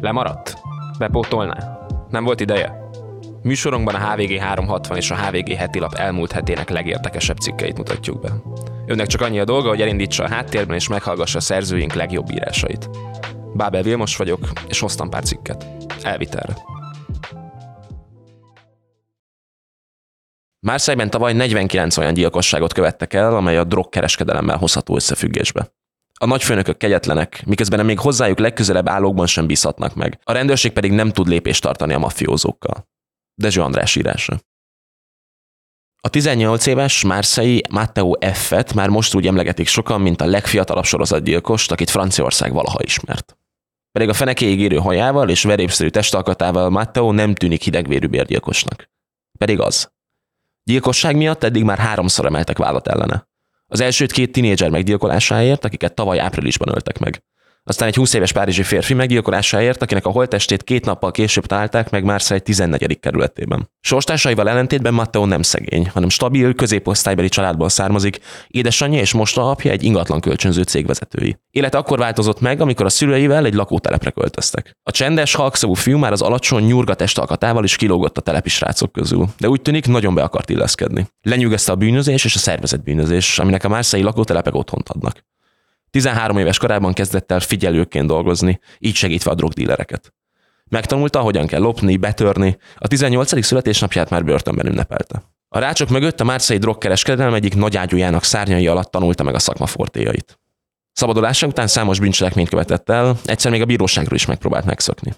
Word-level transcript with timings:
Lemaradt? 0.00 0.54
Bepótolná? 0.98 1.78
Nem 2.10 2.24
volt 2.24 2.40
ideje? 2.40 2.88
Műsorunkban 3.42 3.94
a 3.94 4.10
HVG 4.10 4.38
360 4.38 4.96
és 4.96 5.10
a 5.10 5.16
HVG 5.16 5.52
heti 5.52 5.78
lap 5.78 5.94
elmúlt 5.94 6.32
hetének 6.32 6.70
legérdekesebb 6.70 7.36
cikkeit 7.36 7.76
mutatjuk 7.76 8.20
be. 8.20 8.32
Önnek 8.86 9.06
csak 9.06 9.20
annyi 9.20 9.38
a 9.38 9.44
dolga, 9.44 9.68
hogy 9.68 9.80
elindítsa 9.80 10.24
a 10.24 10.28
háttérben 10.28 10.76
és 10.76 10.88
meghallgassa 10.88 11.38
a 11.38 11.40
szerzőink 11.40 11.92
legjobb 11.92 12.30
írásait. 12.30 12.90
Bábel 13.54 13.82
Vilmos 13.82 14.16
vagyok, 14.16 14.48
és 14.68 14.80
hoztam 14.80 15.10
pár 15.10 15.22
cikket. 15.22 15.66
Elvitelre. 16.02 16.56
Márszájban 20.66 21.10
tavaly 21.10 21.32
49 21.32 21.96
olyan 21.96 22.14
gyilkosságot 22.14 22.72
követtek 22.72 23.14
el, 23.14 23.36
amely 23.36 23.56
a 23.56 23.64
drogkereskedelemmel 23.64 24.56
hozható 24.56 24.94
összefüggésbe. 24.94 25.77
A 26.20 26.26
nagyfőnökök 26.26 26.76
kegyetlenek, 26.76 27.42
miközben 27.46 27.84
még 27.84 27.98
hozzájuk 27.98 28.38
legközelebb 28.38 28.88
állókban 28.88 29.26
sem 29.26 29.46
bízhatnak 29.46 29.94
meg. 29.94 30.20
A 30.22 30.32
rendőrség 30.32 30.72
pedig 30.72 30.92
nem 30.92 31.10
tud 31.10 31.28
lépést 31.28 31.62
tartani 31.62 31.92
a 31.92 31.98
mafiózókkal. 31.98 32.88
Dezső 33.34 33.60
András 33.60 33.96
írása. 33.96 34.40
A 36.00 36.08
18 36.08 36.66
éves 36.66 37.04
Marseille 37.04 37.60
Matteo 37.70 38.12
F-et 38.32 38.74
már 38.74 38.88
most 38.88 39.14
úgy 39.14 39.26
emlegetik 39.26 39.66
sokan, 39.66 40.00
mint 40.00 40.20
a 40.20 40.26
legfiatalabb 40.26 40.84
sorozatgyilkost, 40.84 41.72
akit 41.72 41.90
Franciaország 41.90 42.52
valaha 42.52 42.78
ismert. 42.82 43.36
Pedig 43.92 44.08
a 44.08 44.14
fenekéig 44.14 44.60
érő 44.60 44.76
hajával 44.76 45.28
és 45.28 45.42
verépszerű 45.42 45.88
testalkatával 45.88 46.70
Matteo 46.70 47.12
nem 47.12 47.34
tűnik 47.34 47.62
hidegvérű 47.62 48.06
bérgyilkosnak. 48.06 48.90
Pedig 49.38 49.60
az. 49.60 49.92
Gyilkosság 50.62 51.16
miatt 51.16 51.42
eddig 51.42 51.64
már 51.64 51.78
háromszor 51.78 52.26
emeltek 52.26 52.58
vállat 52.58 52.88
ellene. 52.88 53.28
Az 53.70 53.80
elsőt 53.80 54.12
két 54.12 54.32
tinédzser 54.32 54.70
meggyilkolásáért, 54.70 55.64
akiket 55.64 55.94
tavaly 55.94 56.20
áprilisban 56.20 56.68
öltek 56.68 56.98
meg 56.98 57.22
aztán 57.68 57.88
egy 57.88 57.94
20 57.94 58.14
éves 58.14 58.32
párizsi 58.32 58.62
férfi 58.62 58.94
meggyilkolásáért, 58.94 59.82
akinek 59.82 60.06
a 60.06 60.10
holttestét 60.10 60.62
két 60.62 60.84
nappal 60.84 61.10
később 61.10 61.46
találták 61.46 61.90
meg 61.90 62.04
Marseille 62.04 62.42
14. 62.42 63.00
kerületében. 63.00 63.70
Sorstársaival 63.80 64.48
ellentétben 64.48 64.94
Matteo 64.94 65.26
nem 65.26 65.42
szegény, 65.42 65.88
hanem 65.88 66.08
stabil, 66.08 66.54
középosztálybeli 66.54 67.28
családból 67.28 67.68
származik, 67.68 68.18
édesanyja 68.46 69.00
és 69.00 69.14
apja 69.34 69.70
egy 69.70 69.82
ingatlan 69.82 70.20
kölcsönző 70.20 70.62
cég 70.62 70.86
vezetői. 70.86 71.36
Élete 71.50 71.78
akkor 71.78 71.98
változott 71.98 72.40
meg, 72.40 72.60
amikor 72.60 72.86
a 72.86 72.88
szüleivel 72.88 73.44
egy 73.44 73.54
lakótelepre 73.54 74.10
költöztek. 74.10 74.76
A 74.82 74.90
csendes, 74.90 75.34
halkszavú 75.34 75.74
fiú 75.74 75.98
már 75.98 76.12
az 76.12 76.22
alacsony, 76.22 76.64
nyurga 76.64 76.94
testalkatával 76.94 77.64
is 77.64 77.76
kilógott 77.76 78.18
a 78.18 78.20
telepi 78.20 78.48
srácok 78.48 78.92
közül, 78.92 79.26
de 79.38 79.48
úgy 79.48 79.62
tűnik 79.62 79.86
nagyon 79.86 80.14
be 80.14 80.22
akart 80.22 80.50
illeszkedni. 80.50 81.06
Lenyűgözte 81.22 81.72
a 81.72 81.76
bűnözés 81.76 82.24
és 82.24 82.34
a 82.34 82.38
szervezett 82.38 82.82
bűnözés, 82.82 83.38
aminek 83.38 83.64
a 83.64 83.68
Marseille 83.68 84.06
lakótelepek 84.06 84.54
otthont 84.54 84.88
adnak. 84.88 85.26
13 85.90 86.38
éves 86.38 86.58
korában 86.58 86.92
kezdett 86.92 87.32
el 87.32 87.40
figyelőként 87.40 88.06
dolgozni, 88.06 88.60
így 88.78 88.94
segítve 88.94 89.30
a 89.30 89.34
drogdílereket. 89.34 90.12
Megtanulta, 90.68 91.20
hogyan 91.20 91.46
kell 91.46 91.60
lopni, 91.60 91.96
betörni, 91.96 92.58
a 92.76 92.88
18. 92.88 93.44
születésnapját 93.44 94.10
már 94.10 94.24
börtönben 94.24 94.66
ünnepelte. 94.66 95.22
A 95.48 95.58
rácsok 95.58 95.88
mögött 95.88 96.20
a 96.20 96.24
márcai 96.24 96.58
drogkereskedelem 96.58 97.34
egyik 97.34 97.54
nagyágyújának 97.54 98.24
szárnyai 98.24 98.66
alatt 98.66 98.90
tanulta 98.90 99.22
meg 99.22 99.34
a 99.34 99.38
szakma 99.38 99.66
fortéjait. 99.66 100.38
Szabadulása 100.92 101.46
után 101.46 101.66
számos 101.66 102.00
bűncselekményt 102.00 102.48
követett 102.48 102.90
el, 102.90 103.16
egyszer 103.24 103.50
még 103.50 103.62
a 103.62 103.64
bíróságról 103.64 104.14
is 104.14 104.26
megpróbált 104.26 104.64
megszökni. 104.64 105.14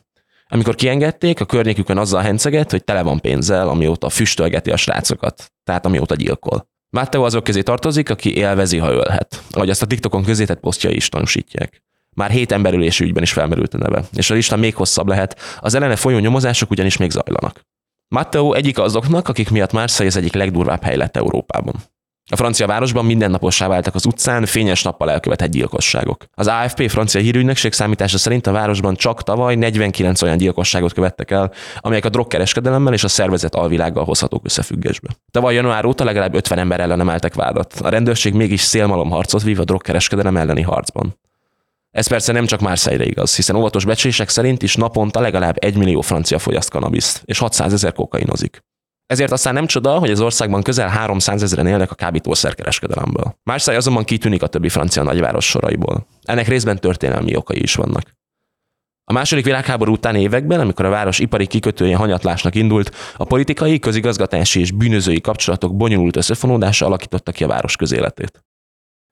Amikor 0.48 0.74
kiengedték, 0.74 1.40
a 1.40 1.44
környékükön 1.44 1.98
azzal 1.98 2.22
henceget, 2.22 2.70
hogy 2.70 2.84
tele 2.84 3.02
van 3.02 3.20
pénzzel, 3.20 3.68
amióta 3.68 4.08
füstölgeti 4.08 4.70
a 4.70 4.76
srácokat, 4.76 5.52
tehát 5.64 5.86
amióta 5.86 6.14
gyilkol. 6.14 6.68
Matteo 6.90 7.24
azok 7.24 7.44
közé 7.44 7.62
tartozik, 7.62 8.10
aki 8.10 8.36
élvezi, 8.36 8.78
ha 8.78 8.92
ölhet, 8.92 9.42
ahogy 9.50 9.70
azt 9.70 9.82
a 9.82 9.86
TikTokon 9.86 10.24
közétett 10.24 10.60
posztjai 10.60 10.94
is 10.94 11.08
tanúsítják. 11.08 11.82
Már 12.14 12.30
hét 12.30 12.52
emberülési 12.52 13.04
ügyben 13.04 13.22
is 13.22 13.32
felmerült 13.32 13.74
a 13.74 13.78
neve, 13.78 14.04
és 14.12 14.30
a 14.30 14.34
lista 14.34 14.56
még 14.56 14.74
hosszabb 14.74 15.08
lehet, 15.08 15.40
az 15.60 15.74
ellene 15.74 15.96
folyó 15.96 16.18
nyomozások 16.18 16.70
ugyanis 16.70 16.96
még 16.96 17.10
zajlanak. 17.10 17.60
Matteo 18.08 18.52
egyik 18.52 18.78
azoknak, 18.78 19.28
akik 19.28 19.50
miatt 19.50 19.72
Marseille 19.72 20.12
az 20.12 20.16
egyik 20.16 20.32
legdurvább 20.32 20.82
hely 20.82 20.96
lett 20.96 21.16
Európában. 21.16 21.74
A 22.32 22.36
francia 22.36 22.66
városban 22.66 23.04
mindennapossá 23.04 23.68
váltak 23.68 23.94
az 23.94 24.06
utcán 24.06 24.46
fényes 24.46 24.82
nappal 24.82 25.10
elkövetett 25.10 25.50
gyilkosságok. 25.50 26.24
Az 26.34 26.46
AFP 26.46 26.90
francia 26.90 27.20
hírügynökség 27.20 27.72
számítása 27.72 28.18
szerint 28.18 28.46
a 28.46 28.52
városban 28.52 28.94
csak 28.94 29.22
tavaly 29.22 29.54
49 29.54 30.22
olyan 30.22 30.36
gyilkosságot 30.36 30.92
követtek 30.92 31.30
el, 31.30 31.52
amelyek 31.78 32.04
a 32.04 32.08
drogkereskedelemmel 32.08 32.92
és 32.92 33.04
a 33.04 33.08
szervezet 33.08 33.54
alvilággal 33.54 34.04
hozhatók 34.04 34.44
összefüggésbe. 34.44 35.08
Tavaly 35.30 35.54
január 35.54 35.84
óta 35.84 36.04
legalább 36.04 36.34
50 36.34 36.58
ember 36.58 36.80
ellen 36.80 37.00
emeltek 37.00 37.34
vádat. 37.34 37.74
A 37.82 37.88
rendőrség 37.88 38.34
mégis 38.34 38.60
szélmalom 38.60 39.10
harcot 39.10 39.42
vív 39.42 39.60
a 39.60 39.64
drogkereskedelem 39.64 40.36
elleni 40.36 40.62
harcban. 40.62 41.18
Ez 41.90 42.06
persze 42.06 42.32
nem 42.32 42.46
csak 42.46 42.60
Marseille-re 42.60 43.04
igaz, 43.04 43.36
hiszen 43.36 43.56
óvatos 43.56 43.84
becslések 43.84 44.28
szerint 44.28 44.62
is 44.62 44.74
naponta 44.74 45.20
legalább 45.20 45.56
1 45.64 45.76
millió 45.76 46.00
francia 46.00 46.38
fogyaszt 46.38 46.70
kanabiszt, 46.70 47.22
és 47.24 47.38
600 47.38 47.72
ezer 47.72 47.92
kokainozik. 47.92 48.62
Ezért 49.10 49.32
aztán 49.32 49.54
nem 49.54 49.66
csoda, 49.66 49.98
hogy 49.98 50.10
az 50.10 50.20
országban 50.20 50.62
közel 50.62 50.88
300 50.88 51.42
ezeren 51.42 51.66
élnek 51.66 51.90
a 51.90 51.94
kábítószerkereskedelemből. 51.94 53.38
Marseille 53.42 53.80
azonban 53.80 54.04
kitűnik 54.04 54.42
a 54.42 54.46
többi 54.46 54.68
francia 54.68 55.02
nagyváros 55.02 55.44
soraiból. 55.44 56.06
Ennek 56.22 56.48
részben 56.48 56.78
történelmi 56.78 57.36
okai 57.36 57.62
is 57.62 57.74
vannak. 57.74 58.02
A 59.04 59.12
második 59.12 59.44
világháború 59.44 59.92
utáni 59.92 60.20
években, 60.20 60.60
amikor 60.60 60.84
a 60.84 60.90
város 60.90 61.18
ipari 61.18 61.46
kikötője 61.46 61.96
hanyatlásnak 61.96 62.54
indult, 62.54 62.90
a 63.16 63.24
politikai, 63.24 63.78
közigazgatási 63.78 64.60
és 64.60 64.70
bűnözői 64.70 65.20
kapcsolatok 65.20 65.76
bonyolult 65.76 66.16
összefonódása 66.16 66.86
alakította 66.86 67.32
ki 67.32 67.44
a 67.44 67.48
város 67.48 67.76
közéletét. 67.76 68.44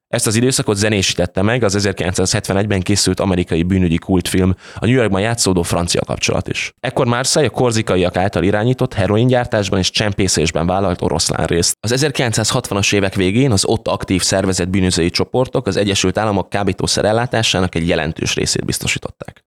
Ezt 0.08 0.26
az 0.26 0.34
időszakot 0.34 0.76
zenésítette 0.76 1.42
meg 1.42 1.62
az 1.62 1.76
1971-ben 1.78 2.80
készült 2.80 3.20
amerikai 3.20 3.62
bűnügyi 3.62 3.96
kultfilm, 3.96 4.54
a 4.74 4.86
New 4.86 4.94
Yorkban 4.94 5.20
játszódó 5.20 5.62
francia 5.62 6.00
kapcsolat 6.06 6.48
is. 6.48 6.72
Ekkor 6.80 7.06
Marseille 7.06 7.48
a 7.48 7.52
korzikaiak 7.52 8.16
által 8.16 8.42
irányított 8.42 8.94
heroingyártásban 8.94 9.78
és 9.78 9.90
csempészésben 9.90 10.66
vállalt 10.66 11.02
oroszlán 11.02 11.46
részt. 11.46 11.76
Az 11.80 11.94
1960-as 11.96 12.94
évek 12.94 13.14
végén 13.14 13.50
az 13.50 13.64
ott 13.64 13.88
aktív 13.88 14.22
szervezett 14.22 14.68
bűnözői 14.68 15.10
csoportok 15.10 15.66
az 15.66 15.76
Egyesült 15.76 16.18
Államok 16.18 16.48
kábítószer 16.48 17.04
ellátásának 17.04 17.74
egy 17.74 17.88
jelentős 17.88 18.34
részét 18.34 18.64
biztosították. 18.64 19.44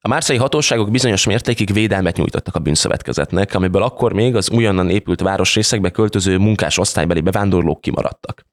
A 0.00 0.08
márszai 0.08 0.36
hatóságok 0.36 0.90
bizonyos 0.90 1.26
mértékig 1.26 1.72
védelmet 1.72 2.16
nyújtottak 2.16 2.54
a 2.54 2.58
bűnszövetkezetnek, 2.58 3.54
amiből 3.54 3.82
akkor 3.82 4.12
még 4.12 4.36
az 4.36 4.50
újonnan 4.50 4.90
épült 4.90 5.20
városrészekbe 5.20 5.90
költöző 5.90 6.38
munkás 6.38 6.78
osztálybeli 6.78 7.20
bevándorlók 7.20 7.80
kimaradtak. 7.80 8.44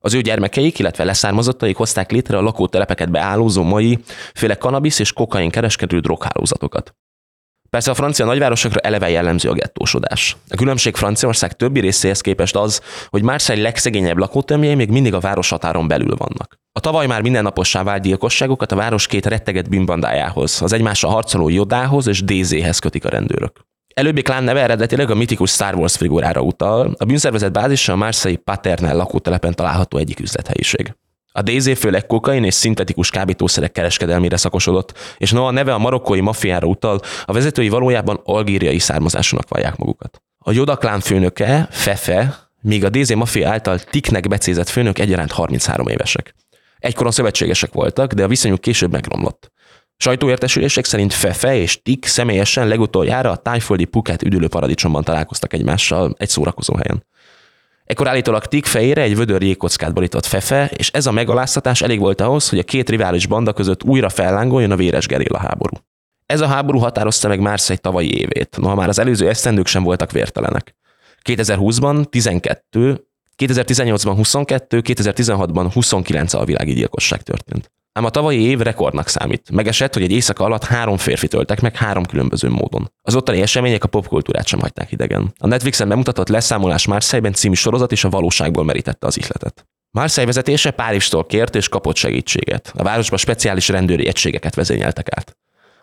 Az 0.00 0.14
ő 0.14 0.20
gyermekeik, 0.20 0.78
illetve 0.78 1.04
leszármazottaik 1.04 1.76
hozták 1.76 2.10
létre 2.10 2.38
a 2.38 2.42
lakótelepeket 2.42 3.10
beállózó 3.10 3.62
mai, 3.62 3.98
féle 4.34 4.54
kanabisz 4.54 4.98
és 4.98 5.12
kokain 5.12 5.50
kereskedő 5.50 6.00
droghálózatokat. 6.00 6.94
Persze 7.70 7.90
a 7.90 7.94
francia 7.94 8.24
nagyvárosokra 8.24 8.80
eleve 8.80 9.10
jellemző 9.10 9.48
a 9.48 9.52
gettósodás. 9.52 10.36
A 10.48 10.56
különbség 10.56 10.96
Franciaország 10.96 11.56
többi 11.56 11.80
részéhez 11.80 12.20
képest 12.20 12.56
az, 12.56 12.80
hogy 13.08 13.22
Marseille 13.22 13.62
legszegényebb 13.62 14.18
lakótömjei 14.18 14.74
még 14.74 14.90
mindig 14.90 15.14
a 15.14 15.20
város 15.20 15.48
határon 15.48 15.88
belül 15.88 16.16
vannak. 16.16 16.56
A 16.72 16.80
tavaly 16.80 17.06
már 17.06 17.22
mindennapossá 17.22 17.82
vált 17.82 18.02
gyilkosságokat 18.02 18.72
a 18.72 18.76
város 18.76 19.06
két 19.06 19.26
retteget 19.26 19.68
bűnbandájához, 19.68 20.62
az 20.62 20.72
egymással 20.72 21.10
harcoló 21.10 21.48
Jodához 21.48 22.06
és 22.06 22.24
DZ-hez 22.24 22.78
kötik 22.78 23.04
a 23.04 23.08
rendőrök. 23.08 23.67
Előbbi 23.98 24.22
klán 24.22 24.44
neve 24.44 24.62
eredetileg 24.62 25.10
a 25.10 25.14
mitikus 25.14 25.50
Star 25.50 25.74
Wars 25.74 25.96
figurára 25.96 26.40
utal, 26.40 26.94
a 26.98 27.04
bűnszervezet 27.04 27.52
bázisa 27.52 27.92
a 27.92 27.96
Marseille 27.96 28.38
Paternel 28.44 28.96
lakótelepen 28.96 29.54
található 29.54 29.98
egyik 29.98 30.20
üzlethelyiség. 30.20 30.94
A 31.32 31.42
DZ 31.42 31.78
főleg 31.78 32.06
kokain 32.06 32.44
és 32.44 32.54
szintetikus 32.54 33.10
kábítószerek 33.10 33.72
kereskedelmére 33.72 34.36
szakosodott, 34.36 34.98
és 35.16 35.30
noha 35.30 35.46
a 35.46 35.50
neve 35.50 35.74
a 35.74 35.78
marokkói 35.78 36.20
mafiára 36.20 36.66
utal, 36.66 37.00
a 37.24 37.32
vezetői 37.32 37.68
valójában 37.68 38.20
algériai 38.24 38.78
származásúnak 38.78 39.48
vallják 39.48 39.76
magukat. 39.76 40.22
A 40.38 40.52
Joda 40.52 40.76
klán 40.76 41.00
főnöke, 41.00 41.68
Fefe, 41.70 42.48
míg 42.60 42.84
a 42.84 42.88
DZ 42.88 43.14
mafia 43.14 43.48
által 43.48 43.78
Tiknek 43.78 44.28
becézett 44.28 44.68
főnök 44.68 44.98
egyaránt 44.98 45.32
33 45.32 45.88
évesek. 45.88 46.34
Egykoron 46.78 47.12
szövetségesek 47.12 47.72
voltak, 47.72 48.12
de 48.12 48.24
a 48.24 48.28
viszonyuk 48.28 48.60
később 48.60 48.92
megromlott. 48.92 49.52
Sajtóértesülések 50.00 50.84
szerint 50.84 51.12
Fefe 51.12 51.56
és 51.56 51.82
Tik 51.82 52.06
személyesen 52.06 52.68
legutoljára 52.68 53.30
a 53.30 53.36
tájföldi 53.36 53.84
Phuket 53.84 54.22
üdülő 54.22 54.48
paradicsomban 54.48 55.04
találkoztak 55.04 55.52
egymással 55.52 56.14
egy 56.18 56.28
szórakozó 56.28 56.76
helyen. 56.76 57.04
Ekkor 57.84 58.08
állítólag 58.08 58.46
Tik 58.46 58.66
fejére 58.66 59.02
egy 59.02 59.16
vödör 59.16 59.42
jégkockát 59.42 59.94
borított 59.94 60.26
Fefe, 60.26 60.70
és 60.76 60.90
ez 60.90 61.06
a 61.06 61.12
megaláztatás 61.12 61.82
elég 61.82 61.98
volt 61.98 62.20
ahhoz, 62.20 62.48
hogy 62.48 62.58
a 62.58 62.62
két 62.62 62.90
rivális 62.90 63.26
banda 63.26 63.52
között 63.52 63.84
újra 63.84 64.08
fellángoljon 64.08 64.70
a 64.70 64.76
véres 64.76 65.06
gerilla 65.06 65.38
háború. 65.38 65.76
Ez 66.26 66.40
a 66.40 66.46
háború 66.46 66.78
határozta 66.78 67.28
meg 67.28 67.40
Marseille 67.40 67.80
tavalyi 67.82 68.18
évét, 68.18 68.56
noha 68.60 68.74
már 68.74 68.88
az 68.88 68.98
előző 68.98 69.28
esztendők 69.28 69.66
sem 69.66 69.82
voltak 69.82 70.12
vértelenek. 70.12 70.74
2020-ban 71.24 72.04
12, 72.04 73.04
2018-ban 73.36 74.12
22, 74.16 74.82
2016-ban 74.84 75.70
29 75.72 76.34
alvilági 76.34 76.72
gyilkosság 76.72 77.22
történt. 77.22 77.70
Ám 77.92 78.04
a 78.04 78.10
tavalyi 78.10 78.40
év 78.40 78.58
rekordnak 78.58 79.08
számít. 79.08 79.50
Megesett, 79.50 79.94
hogy 79.94 80.02
egy 80.02 80.12
éjszaka 80.12 80.44
alatt 80.44 80.64
három 80.64 80.96
férfi 80.96 81.28
töltek 81.28 81.60
meg 81.60 81.76
három 81.76 82.06
különböző 82.06 82.48
módon. 82.50 82.92
Az 83.02 83.14
ottani 83.14 83.40
események 83.40 83.84
a 83.84 83.88
popkultúrát 83.88 84.46
sem 84.46 84.60
hagyták 84.60 84.92
idegen. 84.92 85.32
A 85.38 85.46
Netflixen 85.46 85.88
bemutatott 85.88 86.28
leszámolás 86.28 86.86
Marseille-ben 86.86 87.32
című 87.32 87.54
sorozat 87.54 87.92
is 87.92 88.04
a 88.04 88.08
valóságból 88.08 88.64
merítette 88.64 89.06
az 89.06 89.18
ihletet. 89.18 89.66
Marseille 89.90 90.30
vezetése 90.30 90.70
Párizstól 90.70 91.26
kért 91.26 91.54
és 91.54 91.68
kapott 91.68 91.96
segítséget. 91.96 92.72
A 92.76 92.82
városba 92.82 93.16
speciális 93.16 93.68
rendőri 93.68 94.06
egységeket 94.06 94.54
vezényeltek 94.54 95.06
át. 95.10 95.36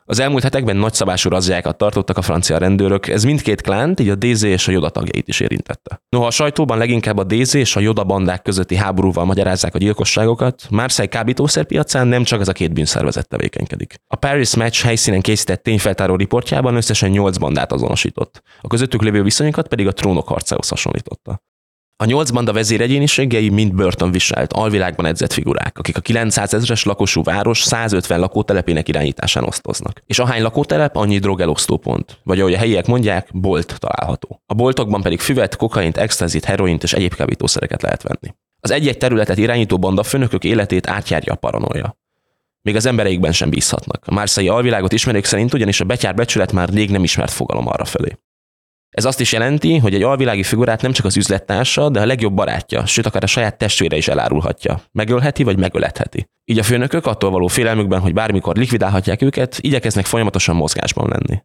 Az 0.07 0.19
elmúlt 0.19 0.44
hetekben 0.44 0.78
nagyszabású 0.78 1.30
razziákat 1.30 1.78
tartottak 1.78 2.18
a 2.18 2.22
francia 2.22 2.57
rendőrök, 2.57 3.07
ez 3.07 3.24
mindkét 3.24 3.62
klánt, 3.62 4.00
így 4.00 4.10
a 4.10 4.16
DZ 4.16 4.44
és 4.44 4.68
a 4.68 4.72
Joda 4.72 4.90
tagjait 4.90 5.28
is 5.28 5.40
érintette. 5.40 6.02
Noha 6.10 6.25
a 6.25 6.31
sajtóban 6.31 6.78
leginkább 6.78 7.18
a 7.18 7.24
DZ 7.24 7.54
és 7.54 7.75
a 7.75 7.80
Joda 7.80 8.04
bandák 8.04 8.42
közötti 8.42 8.75
háborúval 8.75 9.25
magyarázzák 9.25 9.75
a 9.75 9.78
gyilkosságokat, 9.78 10.68
Marseille 10.69 11.12
kábítószerpiacán 11.12 12.07
nem 12.07 12.24
csak 12.24 12.42
ez 12.42 12.48
a 12.48 12.54
két 12.54 12.74
bűnszervezet 12.74 13.28
tevékenykedik. 13.28 13.96
A 14.07 14.16
Paris 14.16 14.56
Match 14.56 14.84
helyszínen 14.84 15.22
készített 15.22 15.63
tényfeltáró 15.63 16.16
riportjában 16.16 16.75
összesen 16.75 17.10
8 17.10 17.38
bandát 17.38 17.72
azonosított, 17.72 18.42
a 18.62 18.68
közöttük 18.68 19.01
lévő 19.01 19.24
viszonyokat 19.24 19.68
pedig 19.68 19.88
a 19.88 19.92
trónok 19.92 20.28
harcához 20.28 20.69
hasonlította. 20.69 21.42
A 21.98 22.06
nyolc 22.06 22.30
banda 22.30 22.54
vezéregyéniségei 22.54 23.50
mind 23.50 23.76
börtön 23.76 24.12
viselt, 24.12 24.54
alvilágban 24.54 25.06
edzett 25.06 25.34
figurák, 25.34 25.78
akik 25.78 25.98
a 25.98 26.02
900 26.02 26.54
ezres 26.54 26.84
lakosú 26.84 27.24
város 27.24 27.62
150 27.62 28.20
lakótelepének 28.20 28.88
irányításán 28.88 29.44
osztoznak. 29.44 30.02
És 30.06 30.20
ahány 30.20 30.42
lakótelep, 30.42 30.96
annyi 30.96 31.20
drogelosztópont, 31.20 32.20
vagy 32.24 32.40
ahogy 32.40 32.54
a 32.54 32.58
helyiek 32.58 32.86
mondják, 32.86 33.30
bolt 33.34 33.80
található. 33.80 34.42
A 34.46 34.54
boltokban 34.54 35.02
pedig 35.02 35.20
füvet, 35.20 35.56
kokaint, 35.56 35.98
extazit, 35.98 36.46
heroint 36.46 36.84
és 36.84 36.94
egyéb 36.94 37.16
kábítószereket 37.16 37.82
lehet 37.82 38.02
venni. 38.02 38.36
Az 38.60 38.72
egy-egy 38.72 38.98
területet 38.98 39.38
irányító 39.38 39.80
banda 39.80 40.04
főnökök 40.04 40.44
életét 40.44 40.88
átjárja 40.88 41.34
a 41.34 41.36
paranoia. 41.36 41.98
Még 42.62 42.76
az 42.76 42.86
embereikben 42.86 43.32
sem 43.32 43.50
bízhatnak. 43.50 44.04
A 44.06 44.14
márszai 44.14 44.48
alvilágot 44.48 44.94
ismerők 44.94 45.26
szerint 45.26 45.54
ugyanis 45.54 45.80
a 45.80 45.86
betyár 45.86 46.16
becsület 46.16 46.52
már 46.52 46.70
rég 46.70 46.92
nem 46.92 47.04
ismert 47.04 47.32
fogalom 47.32 47.68
arra 47.68 47.86
felé. 47.86 48.18
Ez 48.96 49.06
azt 49.06 49.20
is 49.20 49.32
jelenti, 49.32 49.78
hogy 49.78 49.94
egy 49.94 50.02
alvilági 50.02 50.44
figurát 50.44 50.82
nem 50.82 50.92
csak 50.92 51.06
az 51.06 51.18
üzlettársa, 51.18 51.90
de 51.90 52.02
a 52.02 52.06
legjobb 52.06 52.34
barátja, 52.34 52.86
sőt 52.86 53.06
akár 53.06 53.24
a 53.24 53.28
saját 53.28 53.58
testvére 53.58 53.98
is 53.98 54.08
elárulhatja. 54.08 54.82
Megölheti 54.92 55.44
vagy 55.44 55.58
megöletheti. 55.58 56.30
Így 56.46 56.60
a 56.60 56.64
főnökök 56.64 57.06
attól 57.06 57.30
való 57.30 57.48
félelmükben, 57.48 58.00
hogy 58.00 58.14
bármikor 58.14 58.56
likvidálhatják 58.56 59.22
őket, 59.22 59.58
igyekeznek 59.62 60.06
folyamatosan 60.06 60.56
mozgásban 60.56 61.10
lenni. 61.10 61.42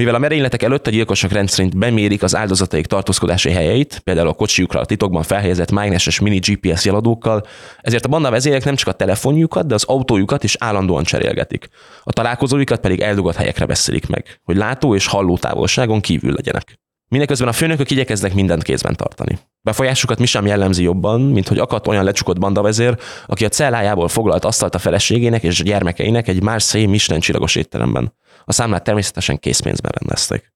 Mivel 0.00 0.14
a 0.14 0.18
merényletek 0.18 0.62
előtt 0.62 0.86
a 0.86 0.90
gyilkosok 0.90 1.32
rendszerint 1.32 1.78
bemérik 1.78 2.22
az 2.22 2.36
áldozataik 2.36 2.86
tartózkodási 2.86 3.50
helyeit, 3.50 3.98
például 3.98 4.28
a 4.28 4.32
kocsiukra 4.32 4.80
a 4.80 4.84
titokban 4.84 5.22
felhelyezett 5.22 5.70
mágneses 5.70 6.20
mini 6.20 6.38
GPS 6.38 6.84
jeladókkal, 6.84 7.46
ezért 7.80 8.04
a 8.04 8.08
banda 8.08 8.30
vezérek 8.30 8.64
nem 8.64 8.74
csak 8.74 8.88
a 8.88 8.92
telefonjukat, 8.92 9.66
de 9.66 9.74
az 9.74 9.84
autójukat 9.84 10.44
is 10.44 10.56
állandóan 10.58 11.04
cserélgetik. 11.04 11.68
A 12.02 12.12
találkozóikat 12.12 12.80
pedig 12.80 13.00
eldugott 13.00 13.34
helyekre 13.34 13.66
beszélik 13.66 14.06
meg, 14.06 14.40
hogy 14.44 14.56
látó 14.56 14.94
és 14.94 15.06
halló 15.06 15.38
távolságon 15.38 16.00
kívül 16.00 16.32
legyenek. 16.32 16.78
Mindeközben 17.08 17.48
a 17.48 17.52
főnökök 17.52 17.90
igyekeznek 17.90 18.34
mindent 18.34 18.62
kézben 18.62 18.96
tartani. 18.96 19.38
Befolyásukat 19.62 20.18
mi 20.18 20.26
sem 20.26 20.46
jellemzi 20.46 20.82
jobban, 20.82 21.20
mint 21.20 21.48
hogy 21.48 21.58
akadt 21.58 21.86
olyan 21.86 22.04
lecsukott 22.04 22.38
bandavezér, 22.38 22.96
aki 23.26 23.44
a 23.44 23.48
cellájából 23.48 24.08
foglalt 24.08 24.44
asztalt 24.44 24.74
a 24.74 24.78
feleségének 24.78 25.42
és 25.42 25.60
a 25.60 25.64
gyermekeinek 25.64 26.28
egy 26.28 26.42
Marseille 26.42 26.88
Michelin 26.88 27.20
csillagos 27.20 27.56
étteremben. 27.56 28.12
A 28.44 28.52
számlát 28.52 28.84
természetesen 28.84 29.38
készpénzben 29.38 29.92
rendezték. 29.98 30.52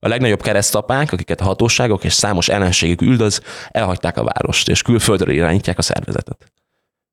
A 0.00 0.08
legnagyobb 0.08 0.42
keresztapák, 0.42 1.12
akiket 1.12 1.40
a 1.40 1.44
hatóságok 1.44 2.04
és 2.04 2.12
számos 2.12 2.48
ellenségük 2.48 3.00
üldöz, 3.00 3.40
elhagyták 3.68 4.16
a 4.16 4.24
várost, 4.24 4.68
és 4.68 4.82
külföldre 4.82 5.32
irányítják 5.32 5.78
a 5.78 5.82
szervezetet. 5.82 6.52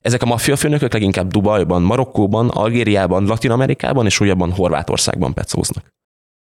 Ezek 0.01 0.21
a 0.21 0.25
maffia 0.25 0.55
főnökök 0.55 0.93
leginkább 0.93 1.27
Dubajban, 1.31 1.81
Marokkóban, 1.81 2.49
Algériában, 2.49 3.25
Latin 3.25 3.51
Amerikában 3.51 4.05
és 4.05 4.19
újabban 4.19 4.51
Horvátországban 4.51 5.33
pecóznak. 5.33 5.93